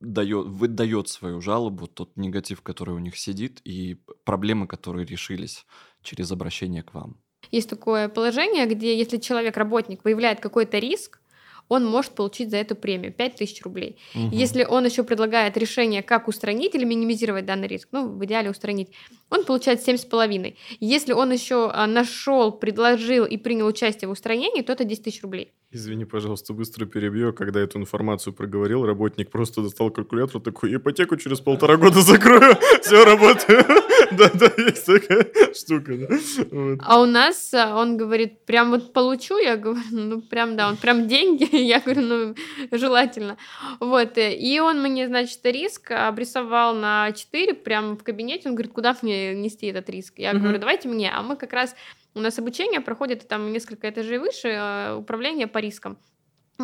дает, 0.00 0.46
выдает 0.46 1.08
свою 1.08 1.40
жалобу, 1.40 1.86
тот 1.86 2.16
негатив, 2.16 2.62
который 2.62 2.94
у 2.94 2.98
них 2.98 3.16
сидит, 3.18 3.60
и 3.64 3.98
проблемы, 4.24 4.66
которые 4.66 5.06
решились 5.06 5.66
через 6.02 6.32
обращение 6.32 6.82
к 6.82 6.94
вам? 6.94 7.18
Есть 7.50 7.70
такое 7.70 8.08
положение, 8.08 8.66
где 8.66 8.96
если 8.96 9.18
человек, 9.18 9.56
работник, 9.56 10.04
выявляет 10.04 10.40
какой-то 10.40 10.78
риск, 10.78 11.19
он 11.70 11.86
может 11.86 12.12
получить 12.12 12.50
за 12.50 12.56
эту 12.56 12.74
премию 12.74 13.12
5000 13.12 13.62
рублей. 13.62 13.96
Угу. 14.14 14.30
Если 14.32 14.64
он 14.64 14.84
еще 14.84 15.04
предлагает 15.04 15.56
решение, 15.56 16.02
как 16.02 16.26
устранить 16.28 16.74
или 16.74 16.84
минимизировать 16.84 17.46
данный 17.46 17.68
риск, 17.68 17.88
ну, 17.92 18.08
в 18.08 18.24
идеале 18.24 18.50
устранить, 18.50 18.88
он 19.30 19.44
получает 19.44 19.86
7,5. 19.86 20.56
Если 20.80 21.12
он 21.12 21.32
еще 21.32 21.70
а, 21.72 21.86
нашел, 21.86 22.50
предложил 22.50 23.24
и 23.24 23.36
принял 23.36 23.66
участие 23.66 24.08
в 24.08 24.12
устранении, 24.12 24.62
то 24.62 24.72
это 24.72 24.84
10 24.84 25.04
тысяч 25.04 25.22
рублей. 25.22 25.52
Извини, 25.72 26.04
пожалуйста, 26.04 26.52
быстро 26.52 26.84
перебью. 26.84 27.32
Когда 27.32 27.60
эту 27.60 27.78
информацию 27.78 28.32
проговорил, 28.32 28.84
работник 28.84 29.30
просто 29.30 29.62
достал 29.62 29.92
калькулятор, 29.92 30.40
такой, 30.40 30.74
ипотеку 30.74 31.16
через 31.16 31.38
полтора 31.40 31.76
года 31.76 32.00
закрою, 32.00 32.56
все, 32.82 33.04
работаю. 33.04 33.64
Да-да, 34.10 34.50
есть 34.56 34.86
такая 34.86 35.30
штука, 35.54 35.96
да. 35.96 36.76
А 36.80 37.00
у 37.00 37.06
нас 37.06 37.54
а, 37.54 37.76
он 37.76 37.96
говорит, 37.96 38.44
прям 38.46 38.70
вот 38.70 38.92
получу, 38.92 39.38
я 39.38 39.56
говорю, 39.56 39.84
ну 39.92 40.20
прям 40.20 40.56
да, 40.56 40.68
он 40.68 40.76
прям 40.76 41.06
деньги, 41.06 41.54
я 41.56 41.78
говорю, 41.78 42.02
ну 42.02 42.34
желательно. 42.72 43.36
Вот, 43.78 44.18
э, 44.18 44.34
и 44.34 44.58
он 44.58 44.82
мне, 44.82 45.06
значит, 45.06 45.38
риск 45.44 45.92
обрисовал 45.92 46.74
на 46.74 47.12
4 47.12 47.54
прям 47.54 47.96
в 47.96 48.02
кабинете, 48.02 48.48
он 48.48 48.56
говорит, 48.56 48.72
куда 48.72 48.96
мне 49.02 49.36
нести 49.36 49.66
этот 49.66 49.88
риск? 49.88 50.14
Я 50.16 50.34
говорю, 50.34 50.58
давайте 50.58 50.88
мне, 50.88 51.12
а 51.12 51.22
мы 51.22 51.36
как 51.36 51.52
раз 51.52 51.76
у 52.14 52.20
нас 52.20 52.38
обучение 52.38 52.80
проходит 52.80 53.28
там 53.28 53.52
несколько 53.52 53.88
этажей 53.88 54.18
выше, 54.18 54.48
э, 54.48 54.94
управление 54.94 55.46
по 55.46 55.58
рискам. 55.58 55.98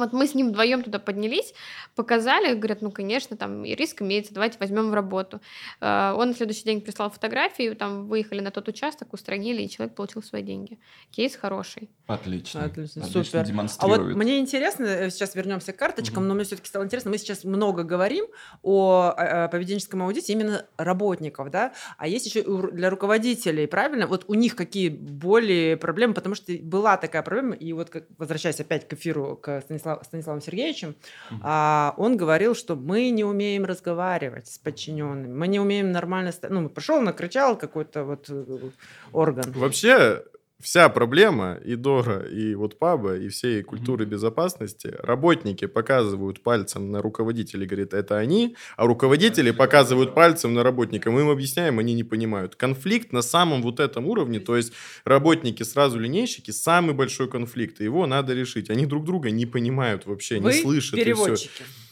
Вот 0.01 0.13
мы 0.13 0.27
с 0.27 0.35
ним 0.35 0.49
вдвоем 0.49 0.83
туда 0.83 0.99
поднялись, 0.99 1.55
показали, 1.95 2.55
говорят, 2.55 2.83
ну, 2.83 2.91
конечно, 2.91 3.37
там 3.37 3.65
и 3.65 3.75
риск 3.75 4.03
имеется, 4.03 4.35
давайте 4.35 4.59
возьмем 4.59 4.91
в 4.91 4.95
работу. 4.95 5.41
Э, 5.81 6.13
он 6.17 6.29
на 6.29 6.35
следующий 6.35 6.65
день 6.65 6.81
прислал 6.81 7.11
фотографию, 7.11 7.77
там 7.77 8.07
выехали 8.09 8.41
на 8.41 8.51
тот 8.51 8.69
участок, 8.69 9.13
устранили, 9.13 9.63
и 9.63 9.71
человек 9.71 9.95
получил 9.95 10.23
свои 10.23 10.43
деньги. 10.43 10.79
Кейс 11.11 11.37
хороший. 11.37 11.91
Отлично. 12.07 12.65
Отлично, 12.65 13.05
Отлично 13.05 13.69
супер. 13.69 13.77
А 13.79 13.87
вот 13.87 14.01
мне 14.17 14.39
интересно, 14.39 14.85
э, 14.85 15.11
сейчас 15.11 15.35
вернемся 15.35 15.73
к 15.73 15.77
карточкам, 15.77 16.23
угу. 16.23 16.29
но 16.29 16.35
мне 16.35 16.45
все-таки 16.45 16.69
стало 16.69 16.85
интересно, 16.85 17.11
мы 17.11 17.19
сейчас 17.19 17.45
много 17.45 17.83
говорим 17.83 18.27
о, 18.63 19.15
о 19.17 19.49
поведенческом 19.49 20.03
аудите 20.03 20.33
именно 20.33 20.67
работников, 20.77 21.51
да, 21.51 21.73
а 21.99 22.09
есть 22.09 22.27
еще 22.27 22.43
для 22.71 22.91
руководителей, 22.91 23.67
правильно? 23.67 24.07
Вот 24.07 24.25
у 24.29 24.35
них 24.35 24.57
какие 24.57 24.89
более 24.89 25.77
проблемы, 25.77 26.15
потому 26.15 26.35
что 26.35 26.53
была 26.61 26.97
такая 26.97 27.23
проблема, 27.23 27.55
и 27.55 27.73
вот 27.73 27.91
как, 27.91 28.05
возвращаясь 28.19 28.61
опять 28.61 28.87
к 28.89 28.93
эфиру, 28.93 29.37
к 29.37 29.61
Станиславу 29.63 29.86
Станиславом 30.03 30.41
Сергеевичем, 30.41 30.95
угу. 31.31 31.41
а, 31.43 31.95
он 31.97 32.17
говорил, 32.17 32.55
что 32.55 32.77
мы 32.77 33.11
не 33.11 33.25
умеем 33.25 33.65
разговаривать 33.65 34.49
с 34.49 34.59
подчиненными, 34.59 35.33
мы 35.33 35.49
не 35.49 35.61
умеем 35.61 35.93
нормально... 35.93 36.33
Ну, 36.49 36.69
пришел, 36.69 37.01
накричал 37.01 37.57
какой-то 37.57 38.05
вот 38.05 38.27
э, 38.29 38.71
орган. 39.13 39.53
Вообще, 39.53 40.23
вся 40.61 40.89
проблема 40.89 41.59
и 41.65 41.77
Дора, 41.77 42.27
и 42.27 42.55
вот 42.55 42.79
паба, 42.79 43.17
и 43.17 43.29
всей 43.29 43.63
культуры 43.63 44.05
mm-hmm. 44.05 44.09
безопасности, 44.09 44.95
работники 44.99 45.67
показывают 45.67 46.43
пальцем 46.43 46.91
на 46.91 47.03
руководителей, 47.03 47.67
говорят, 47.67 47.95
это 47.95 48.17
они, 48.17 48.57
а 48.77 48.87
руководители 48.87 49.51
показывают 49.51 50.15
пальцем 50.15 50.55
на 50.55 50.63
работника. 50.63 51.11
Мы 51.11 51.21
им 51.21 51.29
объясняем, 51.29 51.79
они 51.79 51.95
не 51.95 52.05
понимают. 52.05 52.57
Конфликт 52.57 53.13
на 53.13 53.23
самом 53.23 53.63
вот 53.63 53.81
этом 53.81 54.07
уровне, 54.07 54.41
то 54.41 54.57
есть 54.57 54.73
работники 55.05 55.63
сразу 55.63 55.99
линейщики, 55.99 56.51
самый 56.51 56.95
большой 56.95 57.29
конфликт, 57.29 57.81
и 57.81 57.85
его 57.85 58.07
надо 58.07 58.33
решить. 58.35 58.71
Они 58.71 58.87
друг 58.87 59.05
друга 59.05 59.31
не 59.31 59.47
понимают 59.47 60.07
вообще, 60.07 60.41
Вы 60.41 60.53
не 60.53 60.61
слышат. 60.61 60.97
переводчики. 60.97 61.63
И 61.63 61.65
все. 61.65 61.86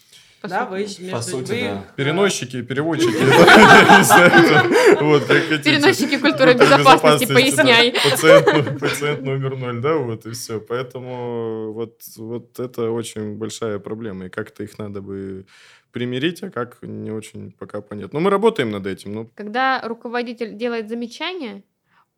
По 0.44 0.48
да, 0.48 0.66
вы 0.66 0.80
между... 0.80 1.10
По 1.10 1.22
сути, 1.22 1.52
вы... 1.52 1.60
да. 1.62 1.84
Переносчики, 1.96 2.60
переводчики. 2.60 3.12
Переносчики 5.64 6.18
культуры 6.18 6.52
безопасности, 6.52 7.24
поясняй. 7.24 7.94
Пациент 8.78 9.22
номер 9.22 9.56
ноль, 9.56 9.80
да, 9.80 9.94
вот 9.94 10.26
и 10.26 10.32
все. 10.32 10.60
Поэтому 10.60 11.72
вот 11.72 12.02
вот 12.18 12.60
это 12.60 12.90
очень 12.90 13.38
большая 13.38 13.78
проблема, 13.78 14.26
и 14.26 14.28
как-то 14.28 14.62
их 14.62 14.78
надо 14.78 15.00
бы 15.00 15.46
примирить, 15.92 16.42
а 16.42 16.50
как 16.50 16.76
не 16.82 17.10
очень 17.10 17.52
пока 17.52 17.80
понятно. 17.80 18.18
Но 18.18 18.24
мы 18.24 18.30
работаем 18.30 18.70
над 18.70 18.86
этим. 18.86 19.14
Но... 19.14 19.26
Когда 19.34 19.80
руководитель 19.82 20.58
делает 20.58 20.90
замечание, 20.90 21.62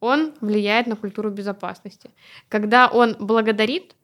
он 0.00 0.34
влияет 0.40 0.88
на 0.88 0.96
культуру 0.96 1.30
безопасности. 1.30 2.10
Когда 2.48 2.88
он 2.88 3.14
благодарит, 3.20 3.94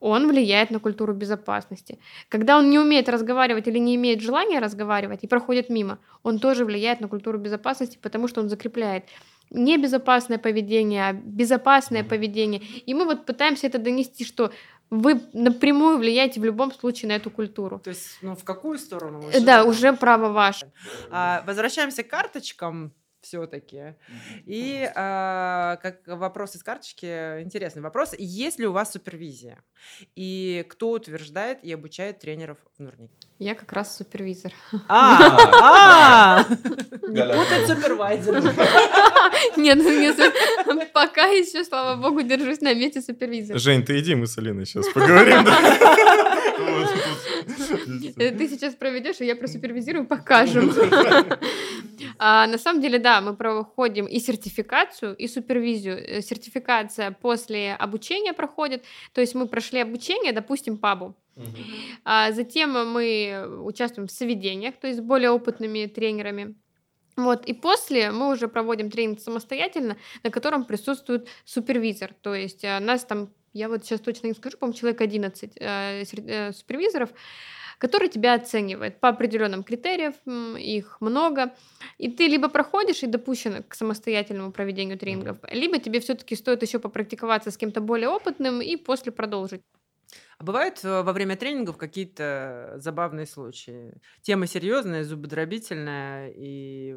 он 0.00 0.28
влияет 0.28 0.70
на 0.70 0.80
культуру 0.80 1.14
безопасности. 1.14 1.98
Когда 2.28 2.58
он 2.58 2.70
не 2.70 2.78
умеет 2.78 3.08
разговаривать 3.08 3.68
или 3.68 3.78
не 3.78 3.96
имеет 3.96 4.20
желания 4.20 4.58
разговаривать 4.58 5.24
и 5.24 5.26
проходит 5.26 5.70
мимо, 5.70 5.98
он 6.22 6.38
тоже 6.38 6.64
влияет 6.64 7.00
на 7.00 7.08
культуру 7.08 7.38
безопасности, 7.38 7.98
потому 8.00 8.28
что 8.28 8.40
он 8.40 8.48
закрепляет 8.48 9.04
небезопасное 9.50 10.38
поведение, 10.38 11.08
а 11.08 11.12
безопасное 11.12 12.04
поведение. 12.04 12.60
И 12.60 12.94
мы 12.94 13.04
вот 13.04 13.26
пытаемся 13.26 13.66
это 13.66 13.78
донести, 13.78 14.24
что 14.24 14.52
вы 14.90 15.20
напрямую 15.32 15.98
влияете 15.98 16.40
в 16.40 16.44
любом 16.44 16.72
случае 16.72 17.08
на 17.08 17.16
эту 17.16 17.30
культуру. 17.30 17.78
То 17.78 17.90
есть, 17.90 18.18
ну, 18.22 18.34
в 18.34 18.44
какую 18.44 18.78
сторону? 18.78 19.22
Да, 19.40 19.64
уже 19.64 19.92
право 19.92 20.30
ваше. 20.30 20.72
А, 21.10 21.42
возвращаемся 21.46 22.02
к 22.02 22.08
карточкам 22.08 22.92
все-таки. 23.28 23.94
И 24.46 24.90
а, 24.94 25.76
как 25.82 26.00
вопрос 26.06 26.56
из 26.56 26.62
карточки, 26.62 27.42
интересный 27.42 27.82
вопрос. 27.82 28.14
Есть 28.18 28.58
ли 28.58 28.66
у 28.66 28.72
вас 28.72 28.92
супервизия? 28.92 29.58
И 30.16 30.64
кто 30.68 30.92
утверждает 30.92 31.62
и 31.62 31.70
обучает 31.72 32.20
тренеров 32.20 32.56
в 32.78 32.82
Нурнике? 32.82 33.12
Я 33.38 33.54
как 33.54 33.70
раз 33.72 33.96
супервизор. 33.96 34.52
А, 34.88 35.36
а! 35.62 36.44
не 37.08 37.22
путать 37.22 37.66
супервайзер. 37.66 38.34
Нет, 39.56 39.78
ну 40.66 40.82
пока 40.92 41.26
еще, 41.26 41.64
слава 41.64 42.00
богу, 42.00 42.22
держусь 42.22 42.62
на 42.62 42.74
месте 42.74 43.02
супервизора. 43.02 43.58
Жень, 43.58 43.84
ты 43.84 44.00
иди, 44.00 44.14
мы 44.14 44.26
с 44.26 44.38
Алиной 44.38 44.64
сейчас 44.64 44.88
поговорим. 44.88 45.44
Ты 48.16 48.48
сейчас 48.48 48.74
проведешь, 48.74 49.20
и 49.20 49.26
я 49.26 49.36
просупервизирую, 49.36 50.06
покажем. 50.06 50.72
А, 52.20 52.46
на 52.48 52.58
самом 52.58 52.80
деле, 52.80 52.98
да, 52.98 53.20
мы 53.20 53.36
проходим 53.36 54.06
и 54.06 54.18
сертификацию, 54.18 55.14
и 55.16 55.28
супервизию. 55.28 55.96
Э, 55.96 56.20
сертификация 56.20 57.12
после 57.12 57.74
обучения 57.74 58.32
проходит, 58.32 58.84
то 59.12 59.20
есть 59.20 59.36
мы 59.36 59.46
прошли 59.46 59.80
обучение, 59.80 60.32
допустим, 60.32 60.78
пабу. 60.78 61.14
А 62.04 62.32
затем 62.32 62.72
мы 62.92 63.62
участвуем 63.62 64.08
в 64.08 64.12
соведениях, 64.12 64.74
то 64.80 64.88
есть 64.88 64.98
с 64.98 65.02
более 65.02 65.30
опытными 65.30 65.86
тренерами. 65.86 66.56
Вот, 67.16 67.46
и 67.46 67.52
после 67.52 68.12
мы 68.12 68.30
уже 68.30 68.46
проводим 68.46 68.90
тренинг 68.90 69.20
самостоятельно, 69.20 69.96
на 70.22 70.30
котором 70.30 70.64
присутствует 70.64 71.28
супервизор. 71.44 72.14
То 72.22 72.32
есть 72.32 72.62
э, 72.62 72.78
нас 72.78 73.04
там, 73.04 73.30
я 73.52 73.68
вот 73.68 73.84
сейчас 73.84 74.00
точно 74.00 74.28
не 74.28 74.34
скажу, 74.34 74.56
по-моему, 74.56 74.78
человек 74.78 75.00
11 75.00 75.52
э, 75.56 76.04
э, 76.04 76.52
супервизоров, 76.52 77.10
который 77.78 78.08
тебя 78.08 78.34
оценивает 78.34 79.00
по 79.00 79.08
определенным 79.08 79.62
критериям, 79.62 80.14
их 80.56 81.00
много, 81.00 81.54
и 81.96 82.10
ты 82.10 82.26
либо 82.26 82.48
проходишь 82.48 83.02
и 83.02 83.06
допущен 83.06 83.62
к 83.62 83.74
самостоятельному 83.74 84.52
проведению 84.52 84.98
тренингов, 84.98 85.38
либо 85.50 85.78
тебе 85.78 86.00
все-таки 86.00 86.34
стоит 86.36 86.62
еще 86.62 86.78
попрактиковаться 86.78 87.50
с 87.50 87.56
кем-то 87.56 87.80
более 87.80 88.08
опытным 88.08 88.60
и 88.60 88.76
после 88.76 89.12
продолжить. 89.12 89.62
А 90.38 90.44
бывают 90.44 90.84
э, 90.84 91.02
во 91.02 91.12
время 91.12 91.36
тренингов 91.36 91.76
какие-то 91.76 92.74
забавные 92.76 93.26
случаи? 93.26 93.94
Тема 94.22 94.46
серьезная, 94.46 95.04
зубодробительная, 95.04 96.32
и 96.34 96.96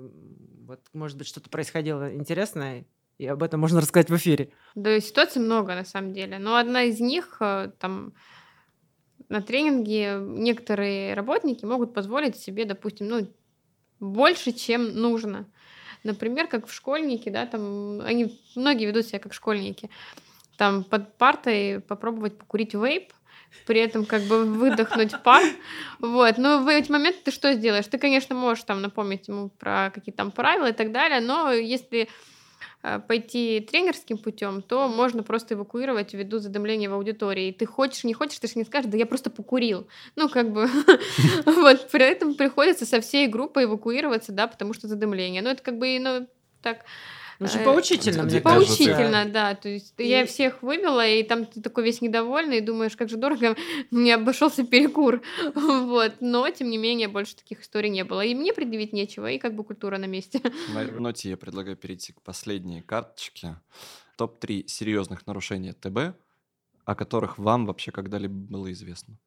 вот, 0.65 0.81
может 0.93 1.17
быть, 1.17 1.27
что-то 1.27 1.49
происходило 1.49 2.13
интересное, 2.13 2.85
и 3.17 3.25
об 3.25 3.41
этом 3.43 3.59
можно 3.59 3.81
рассказать 3.81 4.09
в 4.09 4.15
эфире. 4.15 4.51
Да, 4.75 4.99
ситуаций 4.99 5.41
много, 5.41 5.73
на 5.73 5.85
самом 5.85 6.13
деле. 6.13 6.37
Но 6.39 6.55
одна 6.55 6.83
из 6.83 6.99
них, 6.99 7.37
э, 7.39 7.71
там, 7.79 8.13
на 9.31 9.41
тренинге 9.41 10.19
некоторые 10.19 11.13
работники 11.13 11.63
могут 11.63 11.93
позволить 11.93 12.35
себе, 12.35 12.65
допустим, 12.65 13.07
ну, 13.07 13.27
больше, 14.01 14.51
чем 14.51 14.93
нужно. 14.93 15.45
Например, 16.03 16.47
как 16.47 16.67
в 16.67 16.73
школьнике, 16.73 17.31
да, 17.31 17.45
там 17.45 18.01
они 18.01 18.37
многие 18.55 18.85
ведут 18.85 19.05
себя 19.05 19.19
как 19.19 19.33
школьники. 19.33 19.89
Там 20.57 20.83
под 20.83 21.17
партой 21.17 21.79
попробовать 21.79 22.37
покурить 22.37 22.73
вейп, 22.73 23.13
при 23.65 23.79
этом 23.79 24.05
как 24.05 24.23
бы 24.23 24.43
выдохнуть 24.43 25.13
пар. 25.23 25.43
Вот. 25.99 26.37
Но 26.37 26.59
в 26.59 26.67
эти 26.67 26.91
моменты 26.91 27.19
ты 27.23 27.31
что 27.31 27.53
сделаешь? 27.53 27.87
Ты, 27.87 27.97
конечно, 27.99 28.35
можешь 28.35 28.65
там 28.65 28.81
напомнить 28.81 29.29
ему 29.29 29.49
про 29.49 29.91
какие-то 29.93 30.17
там 30.17 30.31
правила 30.31 30.69
и 30.69 30.73
так 30.73 30.91
далее, 30.91 31.21
но 31.21 31.53
если 31.53 32.09
пойти 33.07 33.59
тренерским 33.59 34.17
путем, 34.17 34.61
то 34.61 34.87
можно 34.87 35.23
просто 35.23 35.55
эвакуировать 35.55 36.13
ввиду 36.13 36.39
задымления 36.39 36.89
в 36.89 36.93
аудитории. 36.93 37.51
Ты 37.51 37.65
хочешь, 37.65 38.03
не 38.03 38.13
хочешь, 38.13 38.39
ты 38.39 38.47
же 38.47 38.53
не 38.55 38.63
скажешь, 38.63 38.89
да 38.89 38.97
я 38.97 39.05
просто 39.05 39.29
покурил. 39.29 39.87
Ну, 40.15 40.29
как 40.29 40.51
бы, 40.51 40.67
вот, 41.45 41.89
при 41.89 42.05
этом 42.05 42.35
приходится 42.35 42.85
со 42.85 43.01
всей 43.01 43.27
группой 43.27 43.65
эвакуироваться, 43.65 44.31
да, 44.31 44.47
потому 44.47 44.73
что 44.73 44.87
задымление. 44.87 45.41
Ну, 45.41 45.49
это 45.49 45.61
как 45.61 45.77
бы, 45.77 45.97
ну, 45.99 46.27
так 46.61 46.85
ну, 47.45 47.47
же 47.47 47.59
поучительно, 47.65 48.23
мне 48.23 48.39
Поучительно, 48.39 49.25
да. 49.25 49.55
То 49.55 49.67
есть 49.67 49.93
я 49.97 50.25
всех 50.25 50.61
вывела, 50.61 51.07
и 51.07 51.23
там 51.23 51.45
ты 51.45 51.61
такой 51.61 51.83
весь 51.83 52.01
недовольный, 52.01 52.59
и 52.59 52.61
думаешь, 52.61 52.95
как 52.95 53.09
же 53.09 53.17
дорого 53.17 53.55
мне 53.91 54.15
обошелся 54.15 54.63
перекур. 54.63 55.21
вот. 55.55 56.13
Но, 56.19 56.49
тем 56.51 56.69
не 56.69 56.77
менее, 56.77 57.07
больше 57.07 57.35
таких 57.35 57.61
историй 57.61 57.89
не 57.89 58.03
было. 58.03 58.21
И 58.21 58.35
мне 58.35 58.53
предъявить 58.53 58.93
нечего, 58.93 59.31
и 59.31 59.39
как 59.39 59.55
бы 59.55 59.63
культура 59.63 59.97
на 59.97 60.05
месте. 60.05 60.39
На 60.73 60.83
ноте 60.83 61.29
я 61.29 61.37
предлагаю 61.37 61.75
перейти 61.75 62.13
к 62.13 62.21
последней 62.21 62.81
карточке. 62.81 63.55
Топ-3 64.17 64.67
серьезных 64.67 65.25
нарушений 65.25 65.73
ТБ, 65.73 66.15
о 66.85 66.95
которых 66.95 67.39
вам 67.39 67.65
вообще 67.65 67.91
когда-либо 67.91 68.35
было 68.35 68.71
известно. 68.71 69.17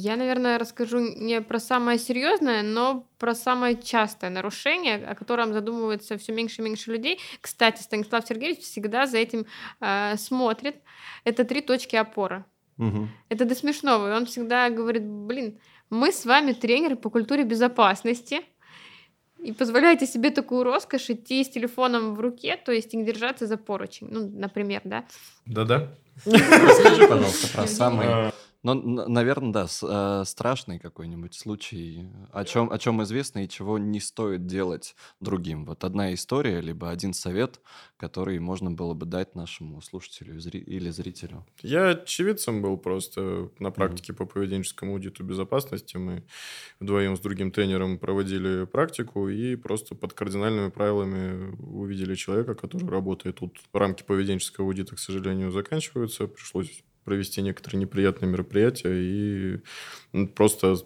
Я, 0.00 0.14
наверное, 0.16 0.58
расскажу 0.58 1.00
не 1.00 1.40
про 1.40 1.58
самое 1.58 1.98
серьезное, 1.98 2.62
но 2.62 3.04
про 3.18 3.34
самое 3.34 3.76
частое 3.76 4.30
нарушение, 4.30 5.04
о 5.04 5.16
котором 5.16 5.52
задумывается 5.52 6.16
все 6.18 6.32
меньше 6.32 6.62
и 6.62 6.64
меньше 6.64 6.92
людей. 6.92 7.18
Кстати, 7.40 7.82
Станислав 7.82 8.24
Сергеевич 8.24 8.60
всегда 8.60 9.06
за 9.06 9.18
этим 9.18 9.46
э, 9.80 10.16
смотрит. 10.16 10.76
Это 11.24 11.44
три 11.44 11.62
точки 11.62 11.96
опоры. 11.96 12.44
Мгм. 12.76 13.10
Это 13.28 13.44
до 13.44 13.56
смешного. 13.56 14.12
И 14.12 14.16
он 14.16 14.26
всегда 14.26 14.70
говорит, 14.70 15.04
блин, 15.04 15.58
мы 15.90 16.12
с 16.12 16.24
вами 16.24 16.52
тренеры 16.52 16.94
по 16.94 17.10
культуре 17.10 17.42
безопасности. 17.42 18.42
И 19.42 19.52
позволяете 19.52 20.06
себе 20.06 20.30
такую 20.30 20.62
роскошь 20.62 21.10
идти 21.10 21.42
с 21.42 21.48
телефоном 21.48 22.14
в 22.14 22.20
руке, 22.20 22.56
то 22.56 22.70
есть 22.70 22.94
не 22.94 23.04
держаться 23.04 23.48
за 23.48 23.56
поручень. 23.56 24.06
Ну, 24.10 24.30
например, 24.30 24.82
да. 24.84 25.04
Да-да. 25.44 25.88
Расскажи, 26.24 27.08
пожалуйста, 27.08 27.48
про 27.52 27.66
самый... 27.66 28.32
Ну, 28.74 29.08
наверное, 29.08 29.52
да, 29.52 29.66
э, 29.66 30.24
страшный 30.26 30.78
какой-нибудь 30.78 31.34
случай, 31.34 32.10
о 32.32 32.44
чем, 32.44 32.70
о 32.70 32.78
чем 32.78 33.02
известно 33.02 33.44
и 33.44 33.48
чего 33.48 33.78
не 33.78 33.98
стоит 33.98 34.46
делать 34.46 34.94
другим. 35.20 35.64
Вот 35.64 35.84
одна 35.84 36.12
история, 36.12 36.60
либо 36.60 36.90
один 36.90 37.14
совет, 37.14 37.60
который 37.96 38.38
можно 38.38 38.70
было 38.70 38.92
бы 38.92 39.06
дать 39.06 39.34
нашему 39.34 39.80
слушателю 39.80 40.38
или 40.38 40.90
зрителю. 40.90 41.46
Я 41.62 41.90
очевидцем 41.90 42.60
был 42.60 42.76
просто 42.76 43.50
на 43.58 43.70
практике 43.70 44.12
по 44.12 44.26
поведенческому 44.26 44.92
аудиту 44.92 45.24
безопасности. 45.24 45.96
Мы 45.96 46.24
вдвоем 46.78 47.16
с 47.16 47.20
другим 47.20 47.50
тренером 47.50 47.98
проводили 47.98 48.66
практику 48.66 49.28
и 49.28 49.56
просто 49.56 49.94
под 49.94 50.12
кардинальными 50.12 50.68
правилами 50.68 51.56
увидели 51.58 52.14
человека, 52.14 52.54
который 52.54 52.86
работает 52.88 53.36
тут. 53.36 53.58
Рамки 53.72 54.02
поведенческого 54.02 54.66
аудита, 54.66 54.94
к 54.94 54.98
сожалению, 54.98 55.50
заканчиваются. 55.52 56.26
Пришлось 56.26 56.82
провести 57.08 57.40
некоторые 57.40 57.80
неприятные 57.80 58.30
мероприятия 58.30 58.92
и 58.92 60.26
просто 60.34 60.76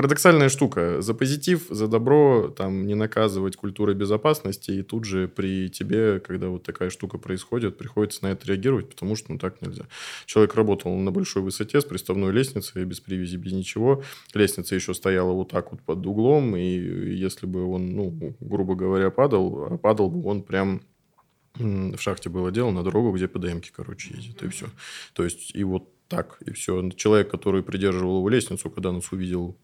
Парадоксальная 0.00 0.48
штука. 0.48 1.02
За 1.02 1.12
позитив, 1.12 1.66
за 1.68 1.86
добро 1.86 2.48
там 2.56 2.86
не 2.86 2.94
наказывать 2.94 3.56
культурой 3.56 3.94
безопасности, 3.94 4.70
и 4.70 4.82
тут 4.82 5.04
же 5.04 5.28
при 5.28 5.68
тебе, 5.68 6.20
когда 6.20 6.48
вот 6.48 6.62
такая 6.62 6.88
штука 6.88 7.18
происходит, 7.18 7.76
приходится 7.76 8.24
на 8.24 8.28
это 8.28 8.46
реагировать, 8.46 8.88
потому 8.88 9.14
что 9.14 9.32
ну 9.32 9.38
так 9.38 9.60
нельзя. 9.60 9.84
Человек 10.24 10.54
работал 10.54 10.96
на 10.96 11.10
большой 11.10 11.42
высоте 11.42 11.82
с 11.82 11.84
приставной 11.84 12.32
лестницей, 12.32 12.84
без 12.86 13.00
привязи, 13.00 13.36
без 13.36 13.52
ничего. 13.52 14.02
Лестница 14.32 14.74
еще 14.74 14.94
стояла 14.94 15.32
вот 15.32 15.50
так 15.50 15.72
вот 15.72 15.82
под 15.82 16.06
углом, 16.06 16.56
и 16.56 16.62
если 16.62 17.44
бы 17.44 17.66
он, 17.66 17.90
ну, 17.90 18.34
грубо 18.40 18.76
говоря, 18.76 19.10
падал, 19.10 19.66
а 19.70 19.76
падал 19.76 20.08
бы 20.08 20.26
он 20.26 20.44
прям 20.44 20.80
в 21.60 21.98
шахте 21.98 22.28
было 22.28 22.50
дело 22.50 22.70
на 22.70 22.82
дорогу, 22.82 23.12
где 23.12 23.28
ПДМки, 23.28 23.70
короче, 23.74 24.14
ездят, 24.14 24.42
и 24.42 24.48
все. 24.48 24.66
То 25.14 25.24
есть, 25.24 25.54
и 25.54 25.64
вот 25.64 25.88
так, 26.08 26.38
и 26.44 26.52
все. 26.52 26.90
Человек, 26.90 27.30
который 27.30 27.62
придерживал 27.62 28.18
его 28.18 28.28
лестницу, 28.28 28.70
когда 28.70 28.92
нас 28.92 29.12
увидел, 29.12 29.56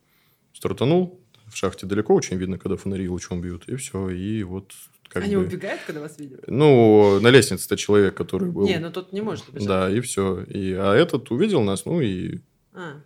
стартанул. 0.53 1.21
В 1.47 1.57
шахте 1.57 1.87
далеко 1.87 2.15
очень 2.15 2.37
видно, 2.37 2.59
когда 2.59 2.77
фонари 2.77 3.09
лучом 3.09 3.41
бьют, 3.41 3.69
и 3.69 3.77
все. 3.77 4.11
И 4.11 4.43
вот 4.43 4.73
как 5.09 5.25
Они 5.25 5.37
бы... 5.37 5.43
убегают, 5.43 5.81
когда 5.87 6.01
вас 6.01 6.19
видят? 6.19 6.45
Ну, 6.47 7.21
на 7.21 7.29
лестнице-то 7.29 7.77
человек, 7.77 8.15
который 8.15 8.51
был... 8.51 8.67
Не, 8.67 8.79
ну 8.79 8.91
тут 8.91 9.13
не 9.13 9.21
может 9.21 9.49
убежать. 9.49 9.69
Да, 9.69 9.91
и 9.91 10.01
все. 10.01 10.43
И, 10.43 10.73
а 10.73 10.95
этот 10.95 11.31
увидел 11.31 11.63
нас, 11.63 11.85
ну 11.85 12.01
и... 12.01 12.41
А. 12.73 13.01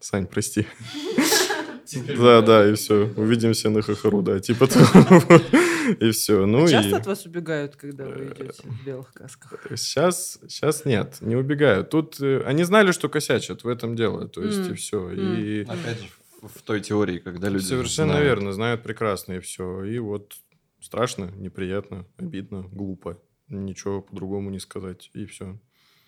Сань, 0.00 0.26
прости. 0.26 0.66
Да, 2.18 2.40
да, 2.40 2.68
и 2.68 2.74
все. 2.74 3.12
Увидимся 3.16 3.70
на 3.70 3.82
хохору, 3.82 4.22
да, 4.22 4.40
типа 4.40 4.66
того. 4.66 5.22
И 6.00 6.10
все. 6.10 6.46
Ну 6.46 6.64
А 6.64 6.68
и... 6.68 6.70
часто 6.70 6.96
от 6.96 7.06
вас 7.06 7.26
убегают, 7.26 7.76
когда 7.76 8.06
вы 8.06 8.26
идете 8.26 8.62
в 8.64 8.84
белых 8.84 9.12
касках? 9.12 9.66
Сейчас, 9.76 10.38
сейчас 10.48 10.84
нет, 10.84 11.18
не 11.20 11.36
убегают. 11.36 11.90
Тут 11.90 12.20
э, 12.20 12.42
они 12.44 12.64
знали, 12.64 12.92
что 12.92 13.08
косячат, 13.08 13.64
в 13.64 13.68
этом 13.68 13.96
дело. 13.96 14.28
То 14.28 14.42
есть, 14.42 14.70
и 14.70 14.74
все. 14.74 15.10
И 15.10 15.62
Опять 15.62 16.00
же, 16.00 16.08
в, 16.42 16.48
в 16.58 16.62
той 16.62 16.80
теории, 16.80 17.18
когда 17.18 17.48
люди 17.48 17.64
совершенно 17.64 18.12
знают. 18.14 18.26
верно, 18.26 18.52
знают 18.52 18.82
прекрасно, 18.82 19.34
и 19.34 19.40
все. 19.40 19.84
И 19.84 19.98
вот 19.98 20.34
страшно, 20.80 21.30
неприятно, 21.36 22.06
обидно, 22.16 22.62
глупо. 22.70 23.20
Ничего 23.48 24.00
по-другому 24.00 24.50
не 24.50 24.58
сказать, 24.58 25.10
и 25.12 25.26
все. 25.26 25.58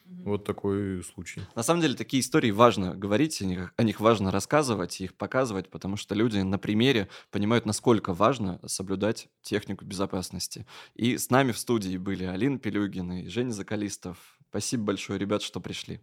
Вот 0.08 0.44
такой 0.44 1.02
случай. 1.04 1.40
На 1.54 1.62
самом 1.62 1.80
деле 1.80 1.94
такие 1.94 2.20
истории 2.20 2.50
важно 2.50 2.94
говорить, 2.94 3.40
о 3.42 3.44
них, 3.44 3.72
о 3.76 3.82
них 3.82 4.00
важно 4.00 4.30
рассказывать, 4.30 5.00
их 5.00 5.14
показывать, 5.14 5.68
потому 5.70 5.96
что 5.96 6.14
люди 6.14 6.38
на 6.38 6.58
примере 6.58 7.08
понимают, 7.30 7.66
насколько 7.66 8.12
важно 8.12 8.60
соблюдать 8.66 9.28
технику 9.42 9.84
безопасности. 9.84 10.66
И 10.94 11.16
с 11.16 11.30
нами 11.30 11.52
в 11.52 11.58
студии 11.58 11.96
были 11.96 12.24
Алина 12.24 12.58
Пелюгина 12.58 13.22
и 13.22 13.28
Женя 13.28 13.52
Закалистов. 13.52 14.38
Спасибо 14.50 14.84
большое, 14.84 15.18
ребят, 15.18 15.42
что 15.42 15.60
пришли. 15.60 16.00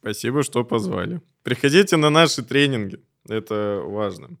Спасибо, 0.00 0.42
что 0.42 0.64
позвали. 0.64 1.20
Приходите 1.42 1.96
на 1.96 2.10
наши 2.10 2.42
тренинги. 2.42 2.98
Это 3.28 3.82
важно. 3.84 4.38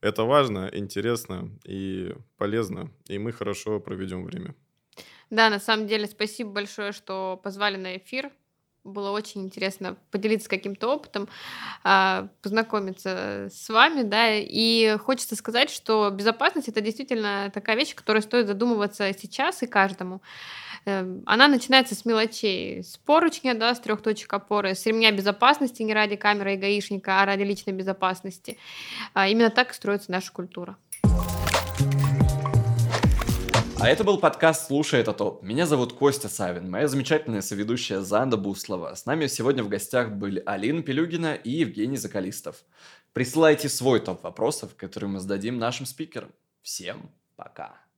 Это 0.00 0.24
важно, 0.24 0.70
интересно 0.72 1.50
и 1.64 2.14
полезно. 2.36 2.90
И 3.06 3.18
мы 3.18 3.32
хорошо 3.32 3.80
проведем 3.80 4.24
время. 4.24 4.54
Да, 5.30 5.48
на 5.50 5.60
самом 5.60 5.86
деле, 5.86 6.06
спасибо 6.06 6.50
большое, 6.50 6.92
что 6.92 7.40
позвали 7.42 7.76
на 7.76 7.96
эфир. 7.96 8.30
Было 8.82 9.10
очень 9.10 9.42
интересно 9.44 9.96
поделиться 10.10 10.48
каким-то 10.48 10.88
опытом, 10.88 11.28
а, 11.84 12.28
познакомиться 12.42 13.48
с 13.52 13.68
вами, 13.68 14.02
да, 14.02 14.34
и 14.36 14.96
хочется 14.98 15.36
сказать, 15.36 15.70
что 15.70 16.10
безопасность 16.10 16.68
это 16.68 16.80
действительно 16.80 17.50
такая 17.52 17.76
вещь, 17.76 17.94
которой 17.94 18.22
стоит 18.22 18.46
задумываться 18.46 19.12
сейчас 19.12 19.62
и 19.62 19.66
каждому. 19.66 20.22
Эм, 20.86 21.22
Она 21.26 21.48
начинается 21.48 21.94
с 21.94 22.04
мелочей, 22.06 22.84
с 22.84 22.98
поручня, 22.98 23.54
да, 23.54 23.74
с 23.74 23.80
трех 23.80 24.02
точек 24.02 24.32
опоры, 24.32 24.74
с 24.74 24.86
ремня 24.86 25.12
безопасности 25.12 25.82
не 25.82 25.94
ради 25.94 26.16
камеры 26.16 26.54
и 26.54 26.58
гаишника, 26.58 27.22
а 27.22 27.26
ради 27.26 27.42
личной 27.42 27.74
безопасности. 27.74 28.58
А, 29.14 29.28
Именно 29.28 29.50
так 29.50 29.74
строится 29.74 30.12
наша 30.12 30.32
культура. 30.32 30.76
А 33.82 33.88
это 33.88 34.04
был 34.04 34.18
подкаст 34.18 34.66
«Слушай 34.66 35.00
это 35.00 35.14
топ». 35.14 35.42
Меня 35.42 35.64
зовут 35.64 35.94
Костя 35.94 36.28
Савин, 36.28 36.70
моя 36.70 36.86
замечательная 36.86 37.40
соведущая 37.40 38.00
Занда 38.00 38.36
Буслова. 38.36 38.94
С 38.94 39.06
нами 39.06 39.26
сегодня 39.26 39.62
в 39.62 39.70
гостях 39.70 40.10
были 40.10 40.42
Алина 40.44 40.82
Пелюгина 40.82 41.32
и 41.32 41.50
Евгений 41.50 41.96
Закалистов. 41.96 42.56
Присылайте 43.14 43.70
свой 43.70 44.00
топ 44.00 44.22
вопросов, 44.22 44.74
которые 44.76 45.08
мы 45.08 45.20
зададим 45.20 45.58
нашим 45.58 45.86
спикерам. 45.86 46.30
Всем 46.60 47.10
пока! 47.36 47.89